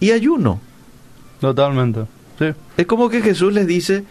y 0.00 0.10
ayuno. 0.10 0.60
Totalmente. 1.40 2.04
Sí, 2.38 2.46
Es 2.76 2.86
como 2.86 3.08
que 3.08 3.22
Jesús 3.22 3.52
les 3.52 3.66
dice, 3.66 4.04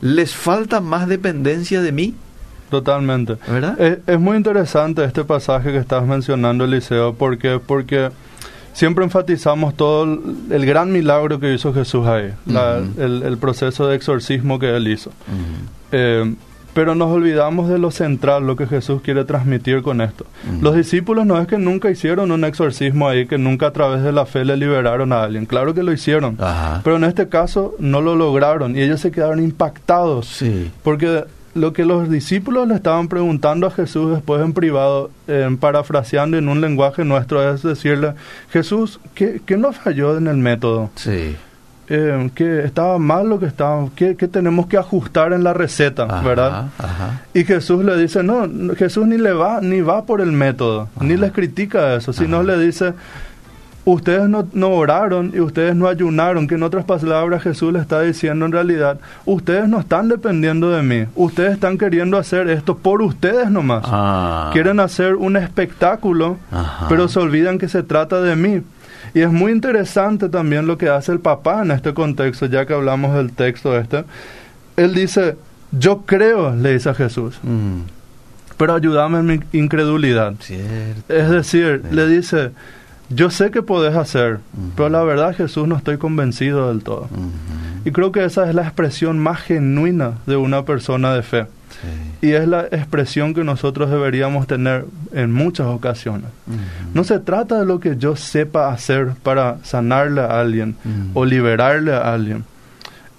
les 0.00 0.34
falta 0.34 0.80
más 0.80 1.06
dependencia 1.08 1.80
de 1.80 1.92
mí, 1.92 2.14
totalmente. 2.70 3.36
¿verdad? 3.48 3.80
Es, 3.80 3.98
es 4.06 4.20
muy 4.20 4.36
interesante 4.36 5.04
este 5.04 5.24
pasaje 5.24 5.70
que 5.72 5.78
estás 5.78 6.06
mencionando, 6.06 6.64
Eliseo, 6.64 7.14
porque 7.14 7.60
porque 7.64 8.10
siempre 8.72 9.04
enfatizamos 9.04 9.76
todo 9.76 10.04
el, 10.04 10.20
el 10.50 10.66
gran 10.66 10.92
milagro 10.92 11.40
que 11.40 11.54
hizo 11.54 11.72
Jesús 11.72 12.06
ahí, 12.06 12.32
la- 12.46 12.78
el, 12.98 13.22
el 13.22 13.38
proceso 13.38 13.86
de 13.88 13.96
exorcismo 13.96 14.58
que 14.58 14.74
él 14.76 14.88
hizo. 14.88 15.10
Eh, 15.92 16.34
pero 16.74 16.94
nos 16.94 17.10
olvidamos 17.10 17.68
de 17.68 17.78
lo 17.78 17.90
central, 17.90 18.46
lo 18.46 18.56
que 18.56 18.66
Jesús 18.66 19.02
quiere 19.02 19.24
transmitir 19.24 19.82
con 19.82 20.00
esto. 20.00 20.24
Los 20.60 20.76
discípulos 20.76 21.26
no 21.26 21.40
es 21.40 21.46
que 21.46 21.58
nunca 21.58 21.90
hicieron 21.90 22.30
un 22.30 22.44
exorcismo 22.44 23.08
ahí, 23.08 23.26
que 23.26 23.38
nunca 23.38 23.68
a 23.68 23.72
través 23.72 24.02
de 24.02 24.12
la 24.12 24.26
fe 24.26 24.44
le 24.44 24.56
liberaron 24.56 25.12
a 25.12 25.22
alguien. 25.22 25.46
Claro 25.46 25.74
que 25.74 25.82
lo 25.82 25.92
hicieron. 25.92 26.36
Ajá. 26.40 26.80
Pero 26.84 26.96
en 26.96 27.04
este 27.04 27.28
caso 27.28 27.74
no 27.78 28.00
lo 28.00 28.16
lograron 28.16 28.76
y 28.76 28.82
ellos 28.82 29.00
se 29.00 29.10
quedaron 29.10 29.42
impactados. 29.42 30.26
Sí. 30.26 30.70
Porque 30.82 31.24
lo 31.54 31.72
que 31.72 31.84
los 31.84 32.08
discípulos 32.08 32.68
le 32.68 32.74
estaban 32.74 33.08
preguntando 33.08 33.66
a 33.66 33.70
Jesús 33.70 34.12
después 34.12 34.42
en 34.42 34.52
privado, 34.52 35.10
eh, 35.26 35.48
parafraseando 35.58 36.38
en 36.38 36.48
un 36.48 36.60
lenguaje 36.60 37.04
nuestro, 37.04 37.52
es 37.52 37.62
decirle, 37.62 38.14
Jesús, 38.50 39.00
¿qué, 39.14 39.40
qué 39.44 39.56
nos 39.56 39.76
falló 39.76 40.16
en 40.16 40.28
el 40.28 40.36
método? 40.36 40.90
Sí. 40.94 41.36
Eh, 41.92 42.30
¿Qué 42.36 42.60
estaba 42.64 42.98
mal 42.98 43.28
lo 43.28 43.40
que 43.40 43.46
estaba? 43.46 43.88
¿Qué, 43.96 44.14
qué 44.14 44.28
tenemos 44.28 44.68
que 44.68 44.76
ajustar 44.76 45.32
en 45.32 45.42
la 45.42 45.52
receta? 45.52 46.04
Ajá, 46.04 46.20
¿Verdad? 46.22 46.66
Ajá. 46.78 47.22
Y 47.34 47.42
Jesús 47.44 47.84
le 47.84 47.96
dice, 47.96 48.22
no, 48.22 48.48
Jesús 48.76 49.08
ni 49.08 49.18
le 49.18 49.32
va, 49.32 49.60
ni 49.60 49.80
va 49.80 50.04
por 50.04 50.20
el 50.20 50.30
método, 50.30 50.88
ni 51.00 51.14
Ajá. 51.14 51.22
les 51.22 51.32
critica 51.32 51.96
eso, 51.96 52.12
sino 52.12 52.44
le 52.44 52.56
dice, 52.58 52.92
ustedes 53.84 54.28
no, 54.28 54.46
no 54.52 54.68
oraron 54.70 55.32
y 55.34 55.40
ustedes 55.40 55.74
no 55.74 55.88
ayunaron, 55.88 56.46
que 56.46 56.54
en 56.54 56.62
otras 56.62 56.84
palabras 56.84 57.42
Jesús 57.42 57.72
le 57.72 57.80
está 57.80 58.00
diciendo 58.02 58.46
en 58.46 58.52
realidad, 58.52 59.00
ustedes 59.24 59.68
no 59.68 59.80
están 59.80 60.08
dependiendo 60.08 60.70
de 60.70 60.82
mí, 60.82 61.06
ustedes 61.16 61.54
están 61.54 61.76
queriendo 61.76 62.18
hacer 62.18 62.48
esto 62.50 62.76
por 62.76 63.02
ustedes 63.02 63.50
nomás. 63.50 63.82
Ah. 63.86 64.50
Quieren 64.52 64.78
hacer 64.78 65.16
un 65.16 65.36
espectáculo, 65.36 66.36
Ajá. 66.52 66.86
pero 66.88 67.08
se 67.08 67.18
olvidan 67.18 67.58
que 67.58 67.68
se 67.68 67.82
trata 67.82 68.20
de 68.20 68.36
mí. 68.36 68.62
Y 69.14 69.20
es 69.20 69.30
muy 69.32 69.52
interesante 69.52 70.28
también 70.28 70.66
lo 70.66 70.78
que 70.78 70.88
hace 70.88 71.12
el 71.12 71.20
papá 71.20 71.62
en 71.62 71.70
este 71.70 71.94
contexto, 71.94 72.46
ya 72.46 72.66
que 72.66 72.74
hablamos 72.74 73.14
del 73.14 73.32
texto 73.32 73.76
este. 73.78 74.04
Él 74.76 74.94
dice, 74.94 75.36
yo 75.72 76.02
creo, 76.06 76.54
le 76.54 76.72
dice 76.74 76.88
a 76.90 76.94
Jesús, 76.94 77.38
Mm, 77.42 77.80
pero 78.56 78.74
ayúdame 78.74 79.18
en 79.20 79.26
mi 79.26 79.40
incredulidad. 79.58 80.34
cierto. 80.40 81.12
Es 81.14 81.30
decir, 81.30 81.82
Sí. 81.88 81.94
le 81.96 82.06
dice, 82.06 82.50
yo 83.08 83.30
sé 83.30 83.50
que 83.50 83.62
podés 83.62 83.96
hacer, 83.96 84.38
pero 84.76 84.88
la 84.88 85.02
verdad 85.02 85.34
Jesús 85.34 85.66
no 85.66 85.76
estoy 85.76 85.96
convencido 85.98 86.68
del 86.68 86.82
todo. 86.82 87.08
Y 87.84 87.90
creo 87.92 88.12
que 88.12 88.24
esa 88.24 88.48
es 88.48 88.54
la 88.54 88.62
expresión 88.62 89.18
más 89.18 89.40
genuina 89.40 90.12
de 90.26 90.36
una 90.36 90.64
persona 90.64 91.14
de 91.14 91.22
fe. 91.22 91.46
Sí. 91.70 92.26
Y 92.28 92.32
es 92.32 92.46
la 92.46 92.62
expresión 92.66 93.34
que 93.34 93.44
nosotros 93.44 93.90
deberíamos 93.90 94.46
tener 94.46 94.84
en 95.12 95.32
muchas 95.32 95.66
ocasiones. 95.66 96.26
No 96.94 97.04
se 97.04 97.18
trata 97.18 97.58
de 97.58 97.66
lo 97.66 97.80
que 97.80 97.96
yo 97.96 98.16
sepa 98.16 98.72
hacer 98.72 99.12
para 99.22 99.58
sanarle 99.62 100.20
a 100.20 100.40
alguien 100.40 100.76
o 101.14 101.24
liberarle 101.24 101.92
a 101.92 102.12
alguien. 102.12 102.44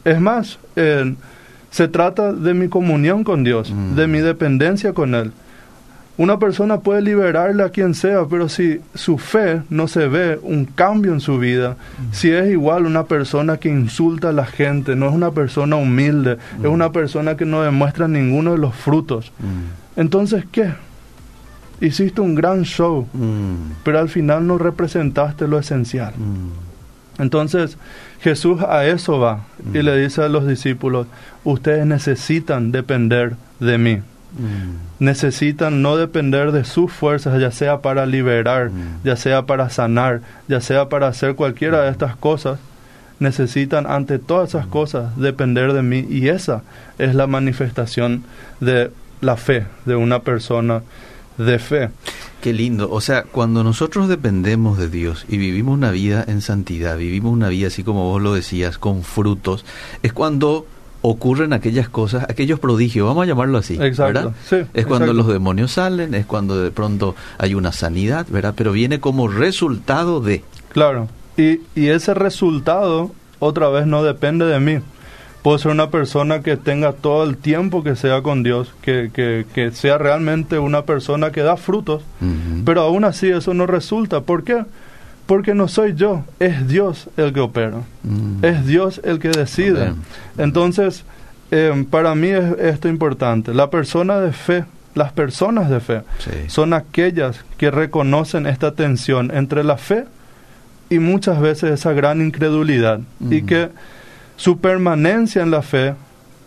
Es 0.04 0.20
más, 0.20 0.60
eh, 0.76 1.16
se 1.70 1.88
trata 1.88 2.34
de 2.34 2.54
mi 2.54 2.68
comunión 2.68 3.24
con 3.24 3.44
Dios, 3.44 3.74
de 3.96 4.08
mi 4.08 4.20
dependencia 4.20 4.94
con 4.94 5.16
Él. 5.16 5.32
Una 6.18 6.38
persona 6.38 6.82
puede 6.82 7.02
liberarle 7.02 7.64
a 7.64 7.70
quien 7.70 7.96
sea, 7.96 8.26
pero 8.30 8.50
si 8.50 8.80
su 8.94 9.18
fe 9.18 9.64
no 9.70 9.88
se 9.88 10.08
ve 10.08 10.40
un 10.44 10.66
cambio 10.66 11.14
en 11.14 11.20
su 11.20 11.40
vida, 11.40 11.78
si 12.12 12.30
es 12.30 12.52
igual 12.52 12.86
una 12.86 13.06
persona 13.06 13.58
que 13.58 13.70
insulta 13.70 14.30
a 14.30 14.34
la 14.34 14.46
gente, 14.46 14.96
no 14.96 15.08
es 15.08 15.14
una 15.14 15.32
persona 15.32 15.78
humilde, 15.78 16.38
es 16.60 16.68
una 16.68 16.92
persona 16.92 17.38
que 17.38 17.46
no 17.46 17.64
demuestra 17.64 18.08
ninguno 18.08 18.52
de 18.52 18.58
los 18.58 18.76
frutos, 18.76 19.32
entonces 19.96 20.46
¿qué? 20.52 20.74
Hiciste 21.80 22.22
un 22.22 22.36
gran 22.36 22.64
show, 22.64 23.08
pero 23.84 23.98
al 23.98 24.10
final 24.10 24.46
no 24.46 24.60
representaste 24.60 25.48
lo 25.48 25.58
esencial. 25.58 26.14
Entonces 27.18 27.78
Jesús 28.20 28.62
a 28.62 28.86
eso 28.86 29.18
va 29.18 29.46
y 29.74 29.82
le 29.82 29.98
dice 29.98 30.22
a 30.22 30.30
los 30.30 30.46
discípulos, 30.48 31.08
ustedes 31.44 31.86
necesitan 31.86 32.72
depender 32.72 33.36
de 33.60 33.78
mí, 33.78 34.02
Mm. 34.38 35.04
necesitan 35.04 35.82
no 35.82 35.98
depender 35.98 36.52
de 36.52 36.64
sus 36.64 36.92
fuerzas, 36.92 37.40
ya 37.42 37.52
sea 37.52 37.82
para 37.82 38.06
liberar, 38.06 38.70
Mm. 38.70 39.04
ya 39.04 39.16
sea 39.16 39.46
para 39.46 39.70
sanar, 39.70 40.22
ya 40.48 40.62
sea 40.62 40.88
para 40.90 41.08
hacer 41.08 41.36
cualquiera 41.36 41.82
de 41.82 41.90
estas 41.92 42.16
cosas, 42.16 42.60
necesitan 43.20 43.86
ante 43.86 44.20
todas 44.20 44.50
esas 44.50 44.66
cosas 44.68 45.16
depender 45.18 45.74
de 45.74 45.84
mí 45.84 46.06
y 46.10 46.30
esa 46.30 46.64
es 46.98 47.14
la 47.14 47.28
manifestación 47.28 48.24
de 48.60 48.92
la 49.22 49.38
fe 49.38 49.66
de 49.86 49.96
una 49.96 50.20
persona 50.20 50.82
de 51.38 51.60
fe. 51.60 51.90
Qué 52.42 52.54
lindo. 52.54 52.90
O 52.92 53.02
sea, 53.02 53.24
cuando 53.24 53.64
nosotros 53.64 54.08
dependemos 54.10 54.78
de 54.80 54.90
Dios 54.90 55.26
y 55.30 55.38
vivimos 55.38 55.76
una 55.78 55.92
vida 55.92 56.26
en 56.28 56.42
santidad, 56.42 56.98
vivimos 56.98 57.32
una 57.32 57.50
vida 57.50 57.68
así 57.68 57.84
como 57.84 58.10
vos 58.10 58.22
lo 58.22 58.34
decías, 58.34 58.78
con 58.80 59.04
frutos, 59.04 59.66
es 60.02 60.14
cuando 60.14 60.66
ocurren 61.02 61.54
aquellas 61.54 61.90
cosas, 61.90 62.26
aquellos 62.30 62.60
prodigios, 62.60 63.08
vamos 63.08 63.24
a 63.24 63.28
llamarlo 63.28 63.58
así, 63.58 63.78
Exacto, 63.82 64.14
¿verdad? 64.14 64.32
sí, 64.48 64.58
es 64.74 64.86
cuando 64.86 65.06
exacto. 65.06 65.14
los 65.14 65.28
demonios 65.28 65.72
salen, 65.72 66.14
es 66.14 66.26
cuando 66.26 66.62
de 66.62 66.72
pronto 66.72 67.16
hay 67.38 67.56
una 67.56 67.72
sanidad, 67.72 68.28
¿verdad? 68.30 68.54
Pero 68.56 68.72
viene 68.72 69.00
como 69.00 69.28
resultado 69.28 70.22
de... 70.22 70.44
Claro, 70.70 71.08
y, 71.38 71.62
y 71.76 71.88
ese 71.88 72.14
resultado 72.14 73.12
otra 73.40 73.70
vez 73.70 73.88
no 73.88 74.04
depende 74.04 74.46
de 74.46 74.60
mí. 74.60 74.80
Puedo 75.42 75.58
ser 75.58 75.72
una 75.72 75.90
persona 75.90 76.42
que 76.42 76.56
tenga 76.56 76.94
todo 76.94 77.24
el 77.24 77.36
tiempo 77.36 77.84
que 77.84 77.96
sea 77.96 78.22
con 78.22 78.44
Dios, 78.44 78.72
que, 78.82 79.10
que, 79.12 79.48
que 79.56 79.72
sea 79.72 79.98
realmente 79.98 80.60
una 80.60 80.84
persona 80.84 81.32
que 81.32 81.42
da 81.42 81.58
frutos, 81.58 82.04
pero 82.64 82.82
aún 82.82 83.04
así 83.06 83.30
eso 83.30 83.56
no 83.56 83.66
resulta. 83.66 84.22
¿Por 84.22 84.44
qué? 84.44 84.64
Porque 85.32 85.54
no 85.56 85.70
soy 85.70 85.94
yo, 85.96 86.26
es 86.42 86.68
Dios 86.68 87.08
el 87.16 87.32
que 87.32 87.40
opera, 87.40 87.78
Mm. 88.04 88.44
es 88.44 88.66
Dios 88.68 89.00
el 89.06 89.18
que 89.20 89.30
decide. 89.30 89.84
Amén. 89.84 90.02
Entonces, 90.38 91.06
eh, 91.52 91.86
para 91.90 92.16
mí 92.16 92.28
es 92.28 92.44
esto 92.60 92.90
importante. 92.90 93.54
La 93.54 93.70
persona 93.70 94.20
de 94.20 94.34
fe, 94.34 94.66
las 94.94 95.14
personas 95.14 95.70
de 95.70 95.80
fe, 95.80 96.02
Sí. 96.20 96.32
son 96.48 96.74
aquellas 96.74 97.46
que 97.58 97.72
reconocen 97.72 98.46
esta 98.46 98.74
tensión 98.74 99.32
entre 99.34 99.64
la 99.64 99.78
fe 99.78 100.04
y 100.90 101.00
muchas 101.00 101.40
veces 101.40 101.72
esa 101.72 101.94
gran 101.94 102.20
incredulidad 102.20 103.00
y 103.22 103.38
Ujú. 103.38 103.46
que 103.46 103.70
su 104.36 104.60
permanencia 104.60 105.44
en 105.44 105.52
la 105.52 105.62
fe 105.62 105.94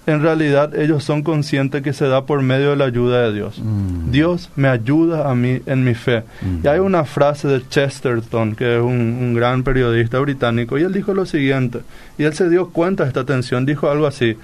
en 0.06 0.22
realidad 0.22 0.74
ellos 0.76 1.02
son 1.04 1.22
conscientes 1.22 1.82
que 1.82 1.92
se 1.92 2.06
da 2.06 2.26
por 2.26 2.42
medio 2.42 2.70
de 2.70 2.76
la 2.76 2.84
ayuda 2.84 3.22
de 3.22 3.32
Dios. 3.32 3.58
Mm. 3.58 4.10
Dios 4.10 4.50
me 4.56 4.68
ayuda 4.68 5.30
a 5.30 5.34
mí 5.34 5.60
en 5.66 5.84
mi 5.84 5.94
fe. 5.94 6.24
Mm. 6.42 6.64
Y 6.64 6.68
hay 6.68 6.78
una 6.78 7.04
frase 7.04 7.48
de 7.48 7.66
Chesterton, 7.68 8.54
que 8.54 8.76
es 8.76 8.82
un, 8.82 8.90
un 8.90 9.34
gran 9.34 9.62
periodista 9.62 10.18
británico, 10.18 10.78
y 10.78 10.82
él 10.82 10.92
dijo 10.92 11.14
lo 11.14 11.26
siguiente, 11.26 11.80
y 12.18 12.24
él 12.24 12.34
se 12.34 12.48
dio 12.48 12.70
cuenta 12.70 13.04
de 13.04 13.08
esta 13.08 13.24
tensión, 13.24 13.64
dijo 13.66 13.90
algo 13.90 14.06
así, 14.06 14.36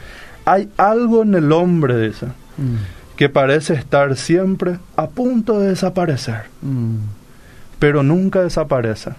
hay 0.44 0.68
algo 0.76 1.22
en 1.22 1.34
el 1.34 1.52
hombre, 1.52 2.08
dice, 2.08 2.26
Mm. 2.60 2.76
que 3.16 3.28
parece 3.28 3.74
estar 3.74 4.16
siempre 4.16 4.78
a 4.96 5.06
punto 5.08 5.60
de 5.60 5.68
desaparecer, 5.68 6.44
pero 7.78 8.02
nunca 8.02 8.42
desaparece. 8.42 9.12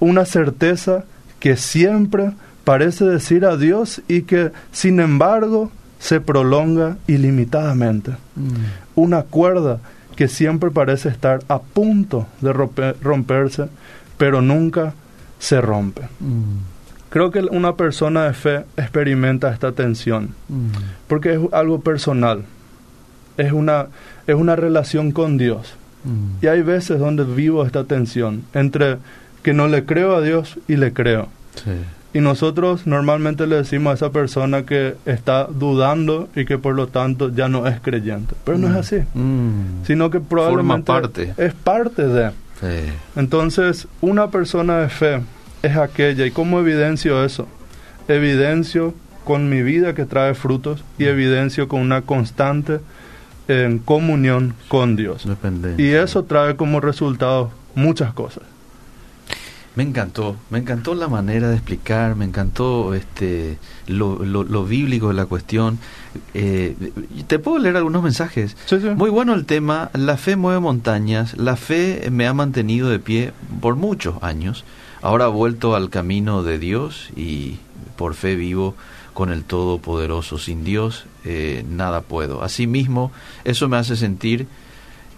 Una 0.00 0.24
certeza 0.24 1.04
que 1.38 1.56
siempre 1.56 2.32
parece 2.66 3.04
decir 3.04 3.44
adiós 3.44 4.02
y 4.08 4.22
que, 4.22 4.50
sin 4.72 4.98
embargo, 4.98 5.70
se 6.00 6.20
prolonga 6.20 6.96
ilimitadamente. 7.06 8.10
Mm. 8.34 8.48
Una 8.96 9.22
cuerda 9.22 9.78
que 10.16 10.26
siempre 10.26 10.70
parece 10.72 11.08
estar 11.08 11.40
a 11.48 11.60
punto 11.60 12.26
de 12.40 12.52
rompe- 12.52 12.96
romperse, 13.00 13.68
pero 14.18 14.42
nunca 14.42 14.94
se 15.38 15.60
rompe. 15.60 16.02
Mm. 16.18 16.74
Creo 17.08 17.30
que 17.30 17.38
una 17.40 17.76
persona 17.76 18.24
de 18.24 18.32
fe 18.34 18.64
experimenta 18.76 19.52
esta 19.52 19.70
tensión, 19.70 20.34
Mm. 20.48 20.66
porque 21.06 21.34
es 21.34 21.40
algo 21.52 21.80
personal, 21.80 22.42
es 23.36 23.52
una, 23.52 23.86
es 24.26 24.34
una 24.34 24.56
relación 24.56 25.12
con 25.12 25.38
Dios. 25.38 25.74
Mm. 26.04 26.44
Y 26.44 26.48
hay 26.48 26.62
veces 26.62 26.98
donde 26.98 27.22
vivo 27.22 27.64
esta 27.64 27.84
tensión 27.84 28.42
entre 28.54 28.96
que 29.44 29.52
no 29.52 29.68
le 29.68 29.84
creo 29.84 30.16
a 30.16 30.20
Dios 30.20 30.58
y 30.66 30.74
le 30.76 30.92
creo. 30.92 31.28
Sí. 31.54 31.70
Y 32.16 32.20
nosotros 32.22 32.86
normalmente 32.86 33.46
le 33.46 33.56
decimos 33.56 33.90
a 33.90 33.94
esa 33.94 34.10
persona 34.10 34.62
que 34.64 34.94
está 35.04 35.44
dudando 35.44 36.28
y 36.34 36.46
que 36.46 36.56
por 36.56 36.74
lo 36.74 36.86
tanto 36.86 37.28
ya 37.34 37.48
no 37.48 37.66
es 37.66 37.78
creyente. 37.80 38.34
Pero 38.44 38.56
no 38.56 38.68
es 38.68 38.74
así, 38.76 39.02
Mm. 39.12 39.84
sino 39.86 40.08
que 40.08 40.20
probablemente 40.20 40.86
parte. 40.86 41.34
es 41.36 41.52
parte 41.52 42.06
de. 42.06 42.30
Sí. 42.60 42.90
Entonces, 43.16 43.86
una 44.00 44.30
persona 44.30 44.78
de 44.78 44.88
fe 44.88 45.20
es 45.62 45.76
aquella. 45.76 46.24
¿Y 46.24 46.30
cómo 46.30 46.58
evidencio 46.60 47.22
eso? 47.22 47.46
Evidencio 48.08 48.94
con 49.24 49.50
mi 49.50 49.62
vida 49.62 49.94
que 49.94 50.06
trae 50.06 50.32
frutos 50.34 50.82
y 50.98 51.04
evidencio 51.04 51.68
con 51.68 51.80
una 51.82 52.00
constante 52.02 52.78
en 53.48 53.78
comunión 53.78 54.54
con 54.68 54.96
Dios. 54.96 55.26
Dependencia. 55.28 55.84
Y 55.84 55.90
eso 55.92 56.24
trae 56.24 56.56
como 56.56 56.80
resultado 56.80 57.50
muchas 57.74 58.14
cosas. 58.14 58.44
Me 59.76 59.82
encantó, 59.82 60.36
me 60.48 60.58
encantó 60.58 60.94
la 60.94 61.06
manera 61.06 61.48
de 61.50 61.54
explicar, 61.54 62.16
me 62.16 62.24
encantó 62.24 62.94
este 62.94 63.58
lo, 63.86 64.24
lo, 64.24 64.42
lo 64.42 64.64
bíblico 64.64 65.08
de 65.08 65.14
la 65.14 65.26
cuestión. 65.26 65.78
Eh, 66.32 66.74
Te 67.26 67.38
puedo 67.38 67.58
leer 67.58 67.76
algunos 67.76 68.02
mensajes. 68.02 68.56
Sí, 68.64 68.80
sí. 68.80 68.88
Muy 68.88 69.10
bueno 69.10 69.34
el 69.34 69.44
tema, 69.44 69.90
la 69.92 70.16
fe 70.16 70.36
mueve 70.36 70.60
montañas, 70.60 71.36
la 71.36 71.56
fe 71.56 72.08
me 72.10 72.26
ha 72.26 72.32
mantenido 72.32 72.88
de 72.88 72.98
pie 72.98 73.32
por 73.60 73.76
muchos 73.76 74.22
años, 74.22 74.64
ahora 75.02 75.26
he 75.26 75.30
vuelto 75.30 75.76
al 75.76 75.90
camino 75.90 76.42
de 76.42 76.58
Dios 76.58 77.10
y 77.14 77.58
por 77.96 78.14
fe 78.14 78.34
vivo 78.34 78.74
con 79.12 79.30
el 79.30 79.44
Todopoderoso, 79.44 80.38
sin 80.38 80.64
Dios 80.64 81.04
eh, 81.24 81.64
nada 81.68 82.00
puedo. 82.00 82.42
Asimismo, 82.42 83.12
eso 83.44 83.68
me 83.68 83.76
hace 83.76 83.94
sentir 83.96 84.46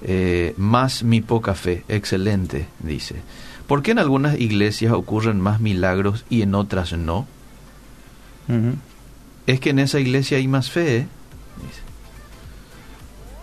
eh, 0.03 0.55
más 0.57 1.05
mi 1.05 1.21
poca 1.21 1.55
fe, 1.55 1.85
excelente, 1.89 2.67
dice. 2.81 3.17
¿Por 3.69 3.83
qué 3.83 3.93
en 3.93 4.01
algunas 4.01 4.41
iglesias 4.41 4.93
ocurren 4.93 5.41
más 5.41 5.61
milagros 5.61 6.25
y 6.29 6.43
en 6.43 6.57
otras 6.57 6.93
no? 6.95 7.27
Es 9.47 9.61
que 9.61 9.71
en 9.71 9.79
esa 9.79 10.01
iglesia 10.01 10.39
hay 10.39 10.49
más 10.49 10.71
fe, 10.71 10.97
¿eh? 10.97 11.07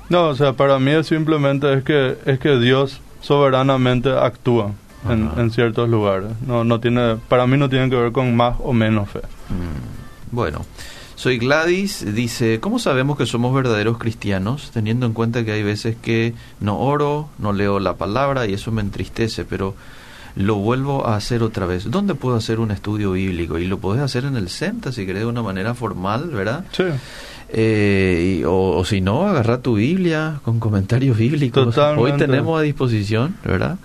No, 0.10 0.28
o 0.30 0.36
sea, 0.36 0.54
para 0.54 0.78
mí 0.80 0.92
es 0.92 1.08
simplemente 1.08 1.72
es 1.74 1.84
que 1.84 2.18
es 2.26 2.40
que 2.40 2.60
Dios 2.60 3.02
soberanamente 3.22 4.10
actúa 4.12 4.72
en, 5.10 5.30
en 5.38 5.52
ciertos 5.52 5.90
lugares. 5.90 6.30
No, 6.46 6.64
no 6.64 6.80
tiene, 6.80 7.18
para 7.28 7.48
mí 7.48 7.58
no 7.58 7.70
tiene 7.70 7.90
que 7.90 7.96
ver 7.96 8.12
con 8.12 8.36
más 8.36 8.56
o 8.64 8.74
menos 8.74 9.10
fe. 9.10 9.20
Mm, 9.50 10.36
Bueno, 10.36 10.66
soy 11.16 11.38
Gladys, 11.40 12.06
dice, 12.14 12.60
¿cómo 12.60 12.78
sabemos 12.78 13.18
que 13.18 13.26
somos 13.26 13.54
verdaderos 13.54 13.98
cristianos? 13.98 14.72
Teniendo 14.72 15.06
en 15.06 15.14
cuenta 15.14 15.44
que 15.46 15.52
hay 15.54 15.64
veces 15.64 15.96
que 16.00 16.34
no 16.60 16.80
oro, 16.80 17.30
no 17.40 17.54
leo 17.54 17.80
la 17.80 17.96
palabra 17.96 18.46
y 18.48 18.54
eso 18.54 18.72
me 18.72 18.82
entristece, 18.82 19.46
pero 19.46 19.76
lo 20.36 20.56
vuelvo 20.56 21.08
a 21.08 21.16
hacer 21.16 21.44
otra 21.44 21.66
vez. 21.66 21.90
¿Dónde 21.90 22.14
puedo 22.16 22.36
hacer 22.36 22.60
un 22.60 22.72
estudio 22.72 23.14
bíblico? 23.14 23.58
Y 23.58 23.66
lo 23.68 23.78
podés 23.80 24.02
hacer 24.02 24.26
en 24.26 24.36
el 24.36 24.50
CENTA, 24.50 24.92
si 24.92 25.06
querés, 25.06 25.22
de 25.22 25.28
una 25.28 25.42
manera 25.42 25.74
formal, 25.74 26.30
¿verdad? 26.30 26.66
Sí, 26.72 26.84
Eh, 27.50 28.40
y- 28.40 28.44
o, 28.44 28.54
o 28.78 28.84
si 28.86 29.02
no, 29.02 29.28
agarra 29.28 29.62
tu 29.62 29.76
Biblia 29.76 30.40
con 30.44 30.60
comentarios 30.60 31.16
bíblicos. 31.18 31.64
Totalmente. 31.76 32.12
Hoy 32.12 32.18
tenemos 32.18 32.60
a 32.60 32.64
disposición, 32.64 33.38
¿verdad? 33.46 33.78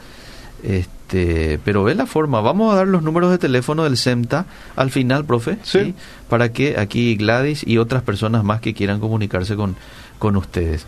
Este, 0.63 1.59
pero 1.65 1.85
ve 1.85 1.95
la 1.95 2.07
forma. 2.07 2.41
Vamos 2.41 2.73
a 2.73 2.77
dar 2.77 2.89
los 2.89 3.03
números 3.03 3.31
de 3.31 3.39
teléfono 3.39 3.85
del 3.85 3.97
CEMTA 3.97 4.47
al 4.77 4.91
final, 4.91 5.25
profe, 5.25 5.59
Sí. 5.63 5.95
para 6.29 6.53
que 6.53 6.79
aquí 6.79 7.17
Gladys 7.17 7.67
y 7.67 7.79
otras 7.79 8.03
personas 8.03 8.45
más 8.45 8.61
que 8.61 8.75
quieran 8.75 8.99
comunicarse 9.01 9.57
con, 9.57 9.77
con 10.19 10.37
ustedes. 10.37 10.87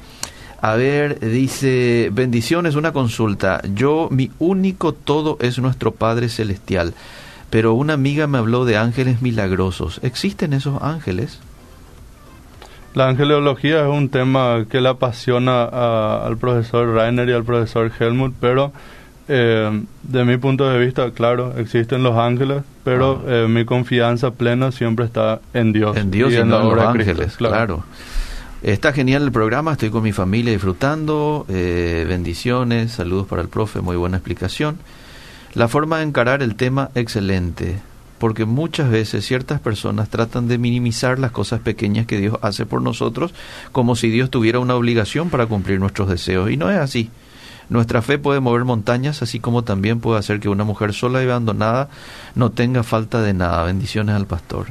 A 0.63 0.77
ver, 0.77 1.19
dice, 1.21 2.09
bendiciones, 2.13 2.77
una 2.77 2.93
consulta. 2.93 3.61
Yo, 3.75 4.09
mi 4.11 4.31
único 4.39 4.93
todo 4.95 5.37
es 5.41 5.59
nuestro 5.59 5.91
Padre 5.91 6.29
Celestial, 6.29 6.95
pero 7.51 7.75
una 7.75 7.95
amiga 7.95 8.27
me 8.29 8.39
habló 8.39 8.65
de 8.65 8.77
ángeles 8.77 9.21
milagrosos. 9.23 10.01
¿Existen 10.03 10.53
esos 10.53 10.81
ángeles? 10.83 11.41
la 12.95 13.09
angelología 13.09 13.81
es 13.81 13.89
un 13.89 14.11
tema 14.11 14.67
que 14.69 14.83
le 14.83 14.91
apasiona 14.91 15.63
a- 15.65 16.27
al 16.27 16.37
profesor 16.37 16.95
Rainer 16.95 17.27
y 17.27 17.33
al 17.33 17.43
profesor 17.43 17.91
Helmut, 17.99 18.35
pero 18.39 18.71
eh, 19.29 19.83
de 20.03 20.25
mi 20.27 20.37
punto 20.37 20.69
de 20.69 20.79
vista, 20.79 21.11
claro, 21.13 21.55
existen 21.57 22.03
los 22.03 22.19
ángeles, 22.19 22.65
pero 22.85 23.23
Ah. 23.27 23.31
eh, 23.31 23.47
mi 23.49 23.65
confianza 23.65 24.33
plena 24.33 24.73
siempre 24.73 25.07
está 25.07 25.41
en 25.55 25.73
Dios. 25.73 25.97
En 25.97 26.11
Dios 26.11 26.35
y, 26.35 26.37
en 26.37 26.49
no 26.51 26.59
los 26.59 26.73
obra 26.73 26.89
de 26.89 26.93
Cristo, 26.93 27.11
ángeles, 27.13 27.37
claro. 27.39 27.83
Está 28.63 28.93
genial 28.93 29.25
el 29.25 29.33
programa, 29.33 29.73
estoy 29.73 29.91
con 29.91 30.05
mi 30.05 30.13
familia 30.13 30.53
disfrutando, 30.53 31.47
eh, 31.49 32.07
bendiciones, 32.09 32.93
saludos 32.93 33.27
para 33.27 33.43
el 33.43 33.49
profe, 33.49 33.81
muy 33.81 33.97
buena 33.97 34.19
explicación. 34.19 34.79
La 35.55 35.67
forma 35.67 35.99
de 35.99 36.05
encarar 36.05 36.45
el 36.45 36.55
tema, 36.55 36.91
excelente, 36.95 37.81
porque 38.21 38.45
muchas 38.45 38.89
veces 38.89 39.27
ciertas 39.27 39.61
personas 39.61 40.11
tratan 40.11 40.47
de 40.47 40.59
minimizar 40.59 41.19
las 41.19 41.33
cosas 41.33 41.59
pequeñas 41.59 42.07
que 42.07 42.19
Dios 42.19 42.39
hace 42.41 42.65
por 42.65 42.81
nosotros, 42.83 43.35
como 43.73 43.97
si 43.97 44.11
Dios 44.11 44.31
tuviera 44.31 44.61
una 44.61 44.77
obligación 44.77 45.29
para 45.29 45.47
cumplir 45.47 45.81
nuestros 45.81 46.09
deseos, 46.09 46.49
y 46.49 46.57
no 46.57 46.71
es 46.71 46.79
así. 46.79 47.11
Nuestra 47.69 48.01
fe 48.01 48.17
puede 48.17 48.39
mover 48.39 48.65
montañas, 48.65 49.23
así 49.23 49.41
como 49.41 49.65
también 49.65 49.99
puede 49.99 50.21
hacer 50.21 50.39
que 50.39 50.49
una 50.49 50.63
mujer 50.63 50.93
sola 50.93 51.21
y 51.21 51.27
abandonada 51.27 51.89
no 52.37 52.53
tenga 52.53 52.85
falta 52.85 53.23
de 53.23 53.35
nada. 53.35 53.65
Bendiciones 53.65 54.15
al 54.15 54.27
pastor. 54.27 54.69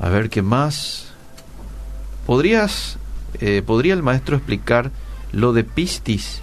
A 0.00 0.08
ver, 0.10 0.30
¿qué 0.30 0.42
más? 0.42 1.13
¿Podrías, 2.26 2.98
eh, 3.40 3.62
¿Podría 3.64 3.94
el 3.94 4.02
maestro 4.02 4.36
explicar 4.36 4.90
lo 5.32 5.52
de 5.52 5.64
pistis? 5.64 6.40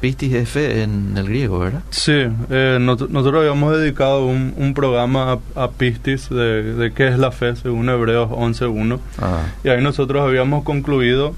Pistis 0.00 0.34
es 0.34 0.48
fe 0.48 0.82
en 0.82 1.16
el 1.16 1.26
griego, 1.26 1.58
¿verdad? 1.58 1.82
Sí, 1.90 2.12
eh, 2.50 2.78
nos- 2.80 3.08
nosotros 3.08 3.40
habíamos 3.40 3.76
dedicado 3.78 4.26
un, 4.26 4.52
un 4.56 4.74
programa 4.74 5.38
a, 5.56 5.64
a 5.64 5.70
Pistis 5.70 6.28
de, 6.28 6.74
de 6.74 6.92
qué 6.92 7.08
es 7.08 7.18
la 7.18 7.30
fe 7.32 7.56
según 7.56 7.88
Hebreos 7.88 8.30
11.1 8.30 8.98
Ah, 9.20 9.40
y 9.64 9.68
ahí 9.70 9.82
nosotros 9.82 10.22
habíamos 10.22 10.64
concluido 10.64 11.34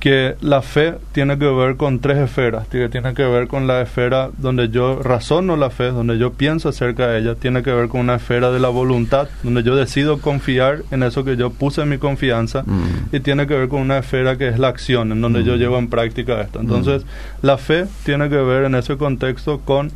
que 0.00 0.36
la 0.40 0.62
fe 0.62 0.94
tiene 1.10 1.38
que 1.38 1.46
ver 1.46 1.76
con 1.76 1.98
tres 1.98 2.18
esferas, 2.18 2.68
que 2.68 2.88
tiene 2.88 3.14
que 3.14 3.24
ver 3.24 3.48
con 3.48 3.66
la 3.66 3.80
esfera 3.80 4.30
donde 4.38 4.68
yo 4.68 5.02
razono 5.02 5.56
la 5.56 5.70
fe, 5.70 5.86
donde 5.86 6.18
yo 6.18 6.34
pienso 6.34 6.68
acerca 6.68 7.08
de 7.08 7.18
ella, 7.18 7.34
tiene 7.34 7.64
que 7.64 7.72
ver 7.72 7.88
con 7.88 8.02
una 8.02 8.14
esfera 8.14 8.52
de 8.52 8.60
la 8.60 8.68
voluntad, 8.68 9.28
donde 9.42 9.64
yo 9.64 9.74
decido 9.74 10.20
confiar 10.20 10.82
en 10.92 11.02
eso 11.02 11.24
que 11.24 11.36
yo 11.36 11.50
puse 11.50 11.84
mi 11.84 11.98
confianza, 11.98 12.62
mm, 12.64 13.16
y 13.16 13.20
tiene 13.20 13.48
que 13.48 13.54
ver 13.54 13.68
con 13.68 13.80
una 13.80 13.98
esfera 13.98 14.38
que 14.38 14.46
es 14.48 14.58
la 14.60 14.68
acción, 14.68 15.10
en 15.10 15.20
donde 15.20 15.42
yo 15.42 15.56
Mm. 15.56 15.58
llevo 15.58 15.78
en 15.78 15.88
práctica 15.88 16.40
esto. 16.42 16.60
Entonces, 16.60 17.04
la 17.42 17.58
fe 17.58 17.86
tiene 18.04 18.28
que 18.28 18.36
ver 18.36 18.64
en 18.64 18.76
ese 18.76 18.96
contexto 18.96 19.60
con 19.60 19.90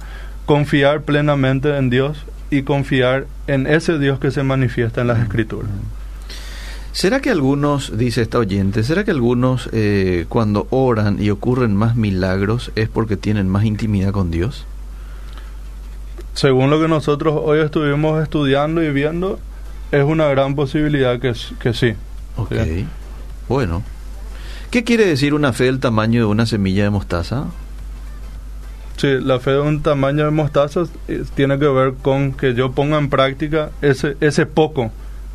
confiar 0.47 1.03
plenamente 1.03 1.77
en 1.77 1.91
Dios 1.91 2.25
y 2.51 2.63
confiar 2.63 3.27
en 3.47 3.69
ese 3.69 3.99
Dios 4.01 4.19
que 4.19 4.33
se 4.33 4.43
manifiesta 4.43 5.01
en 5.03 5.07
las 5.07 5.21
escrituras. 5.21 5.71
¿Será 6.93 7.21
que 7.21 7.31
algunos, 7.31 7.97
dice 7.97 8.21
esta 8.21 8.39
oyente, 8.39 8.83
será 8.85 9.03
que 9.03 9.11
algunos 9.13 9.71
eh, 9.73 10.27
cuando 10.29 10.67
oran 10.69 11.23
y 11.23 11.31
ocurren 11.31 11.75
más 11.75 11.97
milagros 11.97 12.71
es 12.77 12.91
porque 12.91 13.17
tienen 13.17 13.49
más 13.49 13.65
intimidad 13.65 14.13
con 14.13 14.31
Dios? 14.31 14.67
Según 16.35 16.69
lo 16.69 16.79
que 16.81 16.89
nosotros 16.89 17.35
hoy 17.43 17.61
estuvimos 17.61 18.23
estudiando 18.23 18.83
y 18.83 18.91
viendo, 18.91 19.39
es 19.91 20.05
una 20.05 20.29
gran 20.29 20.55
posibilidad 20.55 21.19
que, 21.19 21.33
que 21.61 21.73
sí. 21.73 21.95
Ok. 22.37 22.53
Sí. 22.65 22.87
Bueno. 23.49 23.83
¿Qué 24.71 24.85
quiere 24.85 25.07
decir 25.07 25.33
una 25.33 25.53
fe 25.55 25.65
del 25.65 25.81
tamaño 25.81 26.21
de 26.21 26.27
una 26.27 26.45
semilla 26.45 26.85
de 26.85 26.91
mostaza? 26.91 27.47
Sí, 28.99 29.19
la 29.21 29.41
fe 29.41 29.53
de 29.53 29.61
un 29.61 29.83
tamaño 29.83 30.27
de 30.27 30.31
mostaza 30.31 30.85
eh, 31.09 31.25
tiene 31.35 31.59
que 31.59 31.69
ver 31.69 31.95
con 32.03 32.33
que 32.33 32.55
yo 32.55 32.73
ponga 32.73 32.99
en 32.99 33.09
práctica 33.09 33.71
ese, 33.81 34.17
ese 34.21 34.45
poco 34.45 34.93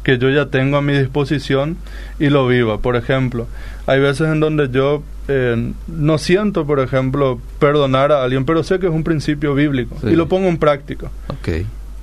que 0.08 0.18
yo 0.18 0.30
ya 0.30 0.46
tengo 0.46 0.78
a 0.78 0.82
mi 0.82 0.94
disposición 0.98 1.76
y 2.18 2.30
lo 2.30 2.48
viva. 2.48 2.78
Por 2.78 2.96
ejemplo, 2.96 3.46
hay 3.88 4.00
veces 4.00 4.30
en 4.30 4.40
donde 4.40 4.70
yo 4.72 5.04
eh, 5.28 5.74
no 5.88 6.18
siento, 6.18 6.66
por 6.66 6.80
ejemplo, 6.80 7.42
perdonar 7.60 8.14
a 8.14 8.24
alguien, 8.24 8.46
pero 8.46 8.64
sé 8.64 8.80
que 8.80 8.88
es 8.88 8.94
un 8.94 9.04
principio 9.04 9.54
bíblico 9.54 9.98
Sí. 10.00 10.08
y 10.08 10.16
lo 10.16 10.30
pongo 10.30 10.48
en 10.48 10.60
práctica. 10.60 11.12
Ok. 11.28 11.50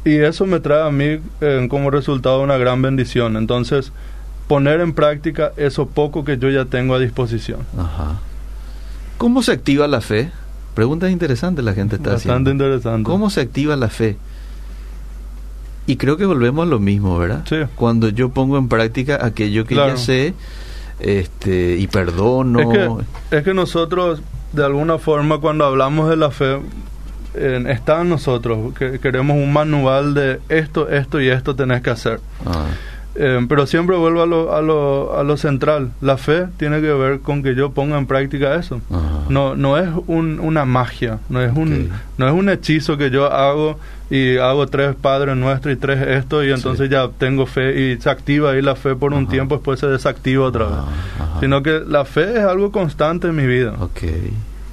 Y 0.04 0.16
eso 0.16 0.44
me 0.44 0.60
trae 0.60 0.86
a 0.86 0.90
mí 0.90 1.18
eh, 1.40 1.66
como 1.70 1.90
resultado 1.90 2.42
una 2.42 2.58
gran 2.58 2.82
bendición. 2.82 3.38
Entonces, 3.38 3.90
poner 4.48 4.80
en 4.82 4.92
práctica 4.92 5.52
eso 5.56 5.86
poco 5.86 6.26
que 6.26 6.36
yo 6.36 6.50
ya 6.50 6.66
tengo 6.66 6.94
a 6.94 6.98
disposición. 6.98 7.60
Ajá. 7.78 8.20
¿Cómo 9.16 9.42
se 9.42 9.52
activa 9.52 9.88
la 9.88 10.02
fe? 10.02 10.30
Preguntas 10.74 11.10
interesantes 11.10 11.64
la 11.64 11.72
gente 11.72 11.96
está 11.96 12.10
Bastante 12.12 12.50
haciendo. 12.50 12.64
interesante. 12.66 13.04
¿Cómo 13.04 13.30
se 13.30 13.40
activa 13.40 13.76
la 13.76 13.88
fe? 13.88 14.18
Y 15.86 15.96
creo 15.96 16.16
que 16.16 16.24
volvemos 16.24 16.66
a 16.66 16.70
lo 16.70 16.78
mismo, 16.78 17.18
¿verdad? 17.18 17.44
Sí. 17.48 17.56
Cuando 17.76 18.08
yo 18.08 18.30
pongo 18.30 18.56
en 18.58 18.68
práctica 18.68 19.18
aquello 19.24 19.64
que 19.66 19.74
Claro. 19.74 19.90
ya 19.90 19.96
sé 19.98 20.34
este, 21.00 21.76
y 21.76 21.86
perdono. 21.88 22.60
Es 22.60 22.68
que, 23.30 23.36
es 23.36 23.42
que 23.44 23.54
nosotros, 23.54 24.22
de 24.52 24.64
alguna 24.64 24.98
forma, 24.98 25.38
cuando 25.38 25.64
hablamos 25.64 26.08
de 26.08 26.16
la 26.16 26.30
fe, 26.30 26.58
eh, 27.34 27.64
está 27.68 28.00
en 28.02 28.08
nosotros, 28.08 28.72
que 28.78 28.98
queremos 29.00 29.36
un 29.36 29.52
manual 29.52 30.14
de 30.14 30.40
esto, 30.48 30.88
esto 30.88 31.20
y 31.20 31.28
esto 31.28 31.54
tenés 31.56 31.82
que 31.82 31.90
hacer. 31.90 32.20
Ah, 32.46 32.66
Eh, 33.16 33.44
pero 33.48 33.66
siempre 33.66 33.96
vuelvo 33.96 34.22
a 34.22 34.27
lo, 34.27 34.55
a, 34.55 34.61
lo, 34.61 35.16
a 35.16 35.22
lo 35.22 35.37
central. 35.37 35.90
La 36.00 36.16
fe 36.16 36.46
tiene 36.57 36.81
que 36.81 36.92
ver 36.92 37.20
con 37.20 37.42
que 37.44 37.55
yo 37.55 37.70
ponga 37.70 37.96
en 37.96 38.07
práctica 38.07 38.57
eso. 38.57 38.81
ajá. 38.90 39.00
No, 39.29 39.55
no 39.57 39.79
es 39.79 39.88
un, 40.09 40.40
una 40.40 40.64
magia, 40.64 41.18
no 41.29 41.40
es, 41.40 41.53
un, 41.57 41.72
Ok. 41.90 41.98
no 42.18 42.27
es 42.29 42.33
un 42.35 42.48
hechizo 42.48 42.96
que 42.98 43.11
yo 43.11 43.33
hago 43.33 43.79
y 44.11 44.37
hago 44.37 44.66
tres 44.66 44.94
Padres 45.00 45.37
Nuestros 45.37 45.72
y 45.74 45.77
tres 45.77 46.00
esto 46.09 46.44
y 46.44 46.50
entonces 46.53 46.88
Sí. 46.88 46.92
ya 46.92 47.09
tengo 47.16 47.46
fe 47.46 47.81
y 47.92 48.00
se 48.00 48.11
activa 48.11 48.50
ahí 48.50 48.61
la 48.62 48.74
fe 48.77 48.94
por 48.96 49.12
un 49.14 49.22
Ajá. 49.22 49.31
tiempo, 49.33 49.55
después 49.57 49.79
se 49.81 49.87
desactiva 49.87 50.44
otra 50.46 50.64
vez. 50.66 50.74
Ajá. 50.74 51.40
Sino 51.40 51.62
que 51.62 51.83
la 51.87 52.05
fe 52.05 52.33
es 52.38 52.44
algo 52.44 52.70
constante 52.72 53.29
en 53.29 53.37
mi 53.37 53.46
vida. 53.46 53.74
Ok. 53.81 54.03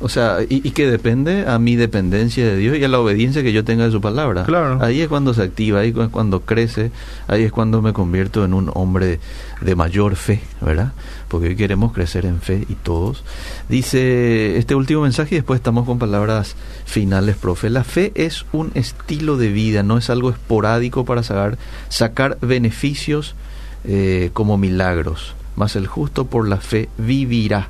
O 0.01 0.09
sea, 0.09 0.39
y, 0.41 0.67
y 0.67 0.71
que 0.71 0.89
depende 0.89 1.47
a 1.47 1.59
mi 1.59 1.75
dependencia 1.75 2.45
de 2.45 2.57
Dios 2.57 2.77
y 2.77 2.83
a 2.83 2.87
la 2.87 2.99
obediencia 2.99 3.43
que 3.43 3.53
yo 3.53 3.63
tenga 3.63 3.85
de 3.85 3.91
su 3.91 4.01
palabra. 4.01 4.43
Claro. 4.43 4.79
Ahí 4.81 5.01
es 5.01 5.07
cuando 5.07 5.33
se 5.33 5.43
activa, 5.43 5.79
ahí 5.81 5.93
es 5.95 6.09
cuando 6.09 6.41
crece, 6.41 6.91
ahí 7.27 7.43
es 7.43 7.51
cuando 7.51 7.81
me 7.81 7.93
convierto 7.93 8.43
en 8.43 8.53
un 8.53 8.71
hombre 8.73 9.19
de 9.61 9.75
mayor 9.75 10.15
fe, 10.15 10.41
¿verdad? 10.59 10.93
Porque 11.27 11.49
hoy 11.49 11.55
queremos 11.55 11.93
crecer 11.93 12.25
en 12.25 12.41
fe 12.41 12.65
y 12.67 12.73
todos. 12.75 13.23
Dice 13.69 14.57
este 14.57 14.75
último 14.75 15.01
mensaje 15.01 15.35
y 15.35 15.37
después 15.37 15.59
estamos 15.59 15.85
con 15.85 15.99
palabras 15.99 16.55
finales, 16.85 17.35
profe. 17.35 17.69
La 17.69 17.83
fe 17.83 18.11
es 18.15 18.45
un 18.51 18.71
estilo 18.73 19.37
de 19.37 19.49
vida, 19.49 19.83
no 19.83 19.97
es 19.97 20.09
algo 20.09 20.29
esporádico 20.29 21.05
para 21.05 21.23
sacar, 21.23 21.57
sacar 21.89 22.37
beneficios 22.41 23.35
eh, 23.83 24.31
como 24.33 24.57
milagros. 24.57 25.35
Mas 25.55 25.75
el 25.75 25.87
justo 25.87 26.25
por 26.25 26.47
la 26.47 26.57
fe 26.57 26.89
vivirá. 26.97 27.69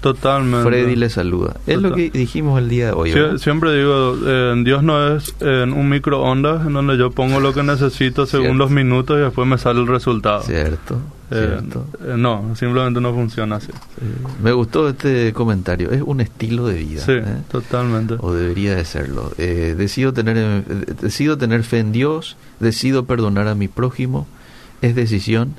Totalmente. 0.00 0.68
Freddy 0.68 0.96
le 0.96 1.10
saluda. 1.10 1.56
Es 1.66 1.80
lo 1.80 1.92
que 1.94 2.10
dijimos 2.10 2.58
el 2.58 2.68
día 2.68 2.86
de 2.86 2.92
hoy. 2.92 3.10
Sie- 3.10 3.20
¿verdad? 3.20 3.38
siempre 3.38 3.76
digo, 3.76 4.16
eh, 4.26 4.54
Dios 4.64 4.82
no 4.82 5.14
es 5.16 5.34
eh, 5.40 5.64
un 5.64 5.88
microondas 5.88 6.66
en 6.66 6.72
donde 6.72 6.96
yo 6.96 7.10
pongo 7.10 7.38
lo 7.40 7.52
que 7.52 7.62
necesito 7.62 8.24
según 8.26 8.46
Cierto. 8.46 8.58
los 8.58 8.70
minutos 8.70 9.18
y 9.18 9.22
después 9.22 9.46
me 9.46 9.58
sale 9.58 9.80
el 9.80 9.86
resultado. 9.86 10.42
Cierto, 10.42 10.96
Eh, 11.30 11.46
cierto. 11.60 11.84
eh, 12.02 12.14
no, 12.16 12.54
simplemente 12.56 13.00
no 13.00 13.12
funciona 13.12 13.56
así. 13.56 13.68
Me 14.42 14.52
gustó 14.52 14.88
este 14.88 15.32
comentario. 15.34 15.90
Es 15.90 16.02
un 16.02 16.20
estilo 16.20 16.66
de 16.66 16.74
vida. 16.78 17.02
Sí, 17.02 17.12
¿eh? 17.12 17.24
totalmente. 17.50 18.14
O 18.20 18.32
debería 18.32 18.74
de 18.74 18.84
serlo. 18.86 19.32
Eh, 19.38 19.74
decido, 19.76 20.12
tener, 20.14 20.64
decido 21.00 21.36
tener 21.36 21.62
fe 21.62 21.78
en 21.80 21.92
Dios, 21.92 22.36
decido 22.58 23.04
perdonar 23.04 23.48
a 23.48 23.54
mi 23.54 23.68
prójimo. 23.68 24.26
Es 24.82 24.94
decisión, 24.94 25.54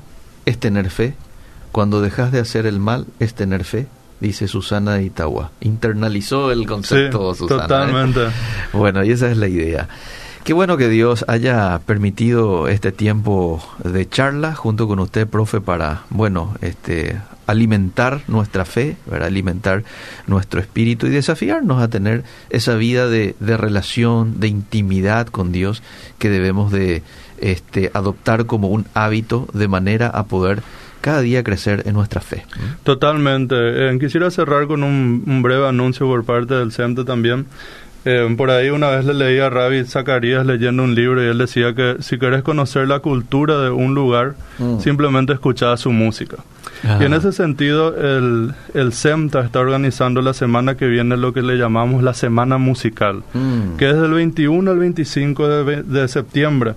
es 0.46 0.58
tener 0.58 0.90
fe. 0.90 1.14
Cuando 1.70 2.00
dejas 2.02 2.32
de 2.32 2.40
hacer 2.40 2.66
el 2.66 2.80
mal, 2.80 3.06
es 3.20 3.32
tener 3.34 3.64
fe, 3.64 3.86
dice 4.22 4.48
Susana 4.48 4.94
de 4.94 5.04
Itagua. 5.04 5.50
Internalizó 5.60 6.50
el 6.52 6.60
Sí, 6.60 6.66
concepto, 6.66 7.34
Susana. 7.34 7.64
¿eh? 7.64 7.68
totalmente. 7.68 8.20
Bueno, 8.72 9.04
y 9.04 9.10
esa 9.10 9.30
es 9.30 9.36
la 9.36 9.48
idea. 9.48 9.88
Qué 10.44 10.54
bueno 10.54 10.76
que 10.76 10.88
Dios 10.88 11.24
haya 11.28 11.78
permitido 11.86 12.66
este 12.66 12.90
tiempo 12.90 13.62
de 13.84 14.08
charla 14.08 14.54
junto 14.54 14.88
con 14.88 14.98
usted, 14.98 15.28
profe, 15.28 15.60
para, 15.60 16.02
bueno, 16.10 16.54
este, 16.62 17.20
alimentar 17.46 18.22
nuestra 18.26 18.64
fe, 18.64 18.96
¿verdad? 19.06 19.28
alimentar 19.28 19.84
nuestro 20.26 20.58
espíritu 20.60 21.06
y 21.06 21.10
desafiarnos 21.10 21.80
a 21.80 21.86
tener 21.88 22.24
esa 22.50 22.74
vida 22.74 23.06
de, 23.06 23.36
de 23.38 23.56
relación, 23.56 24.40
de 24.40 24.48
intimidad 24.48 25.28
con 25.28 25.52
Dios 25.52 25.80
que 26.18 26.28
debemos 26.28 26.72
de 26.72 27.04
este, 27.38 27.92
adoptar 27.94 28.46
como 28.46 28.68
un 28.68 28.86
hábito 28.94 29.46
de 29.52 29.68
manera 29.68 30.08
a 30.08 30.24
poder 30.24 30.62
cada 31.02 31.20
día 31.20 31.42
crecer 31.44 31.82
en 31.84 31.92
nuestra 31.94 32.22
fe. 32.22 32.46
Totalmente. 32.84 33.54
Eh, 33.58 33.98
quisiera 33.98 34.30
cerrar 34.30 34.66
con 34.66 34.82
un, 34.82 35.22
un 35.26 35.42
breve 35.42 35.68
anuncio 35.68 36.06
por 36.06 36.24
parte 36.24 36.54
del 36.54 36.72
CEMTE 36.72 37.04
también. 37.04 37.46
Eh, 38.04 38.34
por 38.36 38.50
ahí 38.50 38.70
una 38.70 38.88
vez 38.88 39.04
le 39.04 39.14
leí 39.14 39.38
a 39.38 39.48
Ravi 39.48 39.84
Zacarías 39.84 40.44
leyendo 40.44 40.82
un 40.82 40.94
libro 40.96 41.22
y 41.22 41.28
él 41.28 41.38
decía 41.38 41.72
que 41.74 41.96
si 42.00 42.18
querés 42.18 42.42
conocer 42.42 42.88
la 42.88 42.98
cultura 42.98 43.60
de 43.60 43.70
un 43.70 43.94
lugar, 43.94 44.34
Mm. 44.58 44.80
simplemente 44.80 45.32
escuchá 45.32 45.76
su 45.76 45.92
música. 45.92 46.38
Y 47.00 47.04
en 47.04 47.12
Ah. 47.14 47.16
ese 47.18 47.30
sentido, 47.30 47.94
el, 47.96 48.54
el 48.74 48.92
CEMTA 48.92 49.42
está 49.42 49.60
organizando 49.60 50.20
la 50.20 50.34
semana 50.34 50.76
que 50.76 50.88
viene 50.88 51.16
lo 51.16 51.32
que 51.32 51.42
le 51.42 51.56
llamamos 51.56 52.02
la 52.02 52.12
Semana 52.12 52.58
Musical, 52.58 53.22
Mm. 53.34 53.76
que 53.76 53.90
es 53.90 53.96
del 53.96 54.10
21 54.10 54.72
al 54.72 54.78
25 54.80 55.46
de, 55.48 55.62
ve- 55.62 55.82
de 55.84 56.08
septiembre. 56.08 56.74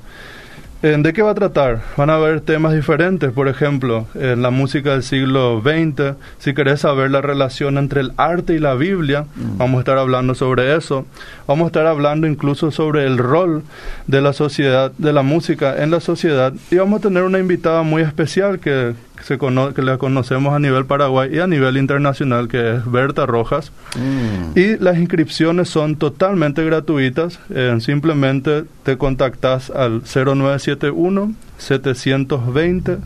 Eh, 0.83 0.95
¿De 0.99 1.13
qué 1.13 1.23
va 1.23 1.31
a 1.31 1.35
tratar? 1.35 1.81
Van 1.97 2.11
a 2.11 2.15
haber 2.15 2.41
temas 2.41 2.73
diferentes, 2.73 3.31
por 3.31 3.47
ejemplo, 3.47 4.05
en 4.13 4.43
la 4.43 4.51
música 4.51 4.91
del 4.91 5.01
siglo 5.01 5.61
XX, 5.63 6.15
si 6.37 6.53
querés 6.53 6.81
saber 6.81 7.09
la 7.09 7.21
relación 7.21 7.77
entre 7.79 8.01
el 8.01 8.11
arte 8.17 8.53
y 8.53 8.59
la 8.59 8.75
Biblia, 8.75 9.25
Mm. 9.35 9.57
vamos 9.57 9.77
a 9.77 9.79
estar 9.79 9.97
hablando 9.97 10.35
sobre 10.35 10.75
eso. 10.75 11.05
Vamos 11.47 11.65
a 11.65 11.67
estar 11.67 11.87
hablando 11.87 12.27
incluso 12.27 12.69
sobre 12.69 13.05
el 13.07 13.17
rol 13.17 13.63
de 14.05 14.21
la 14.21 14.33
sociedad, 14.33 14.91
de 14.99 15.11
la 15.13 15.23
música 15.23 15.81
en 15.81 15.89
la 15.89 16.01
sociedad, 16.01 16.53
y 16.69 16.75
vamos 16.75 16.99
a 16.99 17.03
tener 17.03 17.23
una 17.23 17.39
invitada 17.39 17.81
muy 17.81 18.03
especial 18.03 18.59
que, 18.59 18.93
se 19.23 19.37
cono- 19.37 19.73
que 19.73 19.81
la 19.81 19.97
conocemos 19.97 20.53
a 20.53 20.59
nivel 20.59 20.85
Paraguay 20.85 21.29
y 21.33 21.39
a 21.39 21.47
nivel 21.47 21.77
internacional, 21.77 22.47
que 22.47 22.75
es 22.75 22.91
Berta 22.91 23.25
Rojas. 23.25 23.71
Mm. 23.97 24.57
Y 24.59 24.77
las 24.77 24.97
inscripciones 24.97 25.69
son 25.69 25.95
totalmente 25.95 26.63
gratuitas. 26.63 27.39
eh, 27.49 27.75
simplemente 27.79 28.65
te 28.83 28.97
contactas 28.97 29.69
al 29.69 30.01
0971 30.03 31.33
720 31.57 32.97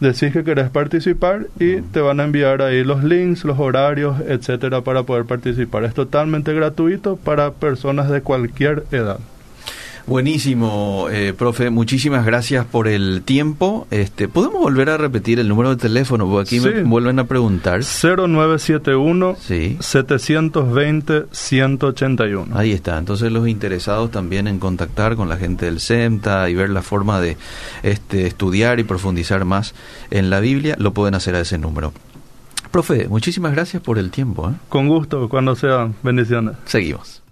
181 0.00 0.08
0971 0.08 0.08
720 0.08 0.08
181 0.08 0.10
decís 0.10 0.32
que 0.32 0.44
querés 0.44 0.70
participar 0.70 1.46
y 1.58 1.82
te 1.82 2.00
van 2.00 2.20
a 2.20 2.24
enviar 2.24 2.62
ahí 2.62 2.82
los 2.84 3.04
links, 3.04 3.44
los 3.44 3.58
horarios, 3.58 4.20
etcétera 4.26 4.80
para 4.80 5.02
poder 5.02 5.26
participar. 5.26 5.84
Es 5.84 5.94
totalmente 5.94 6.54
gratuito 6.54 7.16
para 7.16 7.52
personas 7.52 8.08
de 8.08 8.22
cualquier 8.22 8.84
edad. 8.90 9.18
Buenísimo, 10.10 11.06
eh, 11.08 11.32
profe. 11.38 11.70
Muchísimas 11.70 12.26
gracias 12.26 12.66
por 12.66 12.88
el 12.88 13.22
tiempo. 13.22 13.86
Este, 13.92 14.26
¿Podemos 14.26 14.60
volver 14.60 14.90
a 14.90 14.96
repetir 14.96 15.38
el 15.38 15.46
número 15.48 15.70
de 15.70 15.76
teléfono? 15.76 16.28
Porque 16.28 16.56
aquí 16.56 16.58
me 16.58 16.82
vuelven 16.82 17.20
a 17.20 17.28
preguntar. 17.28 17.84
0971 17.84 19.36
Sí. 19.40 19.76
720 19.78 21.26
181. 21.30 22.58
Ahí 22.58 22.72
está. 22.72 22.98
Entonces 22.98 23.30
los 23.30 23.46
interesados 23.46 24.10
también 24.10 24.48
en 24.48 24.58
contactar 24.58 25.14
con 25.14 25.28
la 25.28 25.36
gente 25.36 25.66
del 25.66 25.78
CEMTA 25.78 26.50
y 26.50 26.56
ver 26.56 26.70
la 26.70 26.82
forma 26.82 27.20
de 27.20 27.36
este, 27.84 28.26
estudiar 28.26 28.80
y 28.80 28.82
profundizar 28.82 29.44
más 29.44 29.76
en 30.10 30.28
la 30.28 30.40
Biblia, 30.40 30.74
lo 30.76 30.92
pueden 30.92 31.14
hacer 31.14 31.36
a 31.36 31.40
ese 31.40 31.56
número. 31.56 31.92
Profe, 32.72 33.06
muchísimas 33.06 33.52
gracias 33.52 33.80
por 33.80 33.96
el 33.96 34.10
tiempo. 34.10 34.50
¿eh? 34.50 34.54
Con 34.68 34.88
gusto, 34.88 35.28
cuando 35.28 35.54
sea. 35.54 35.92
Bendiciones. 36.02 36.56
Seguimos. 36.64 37.22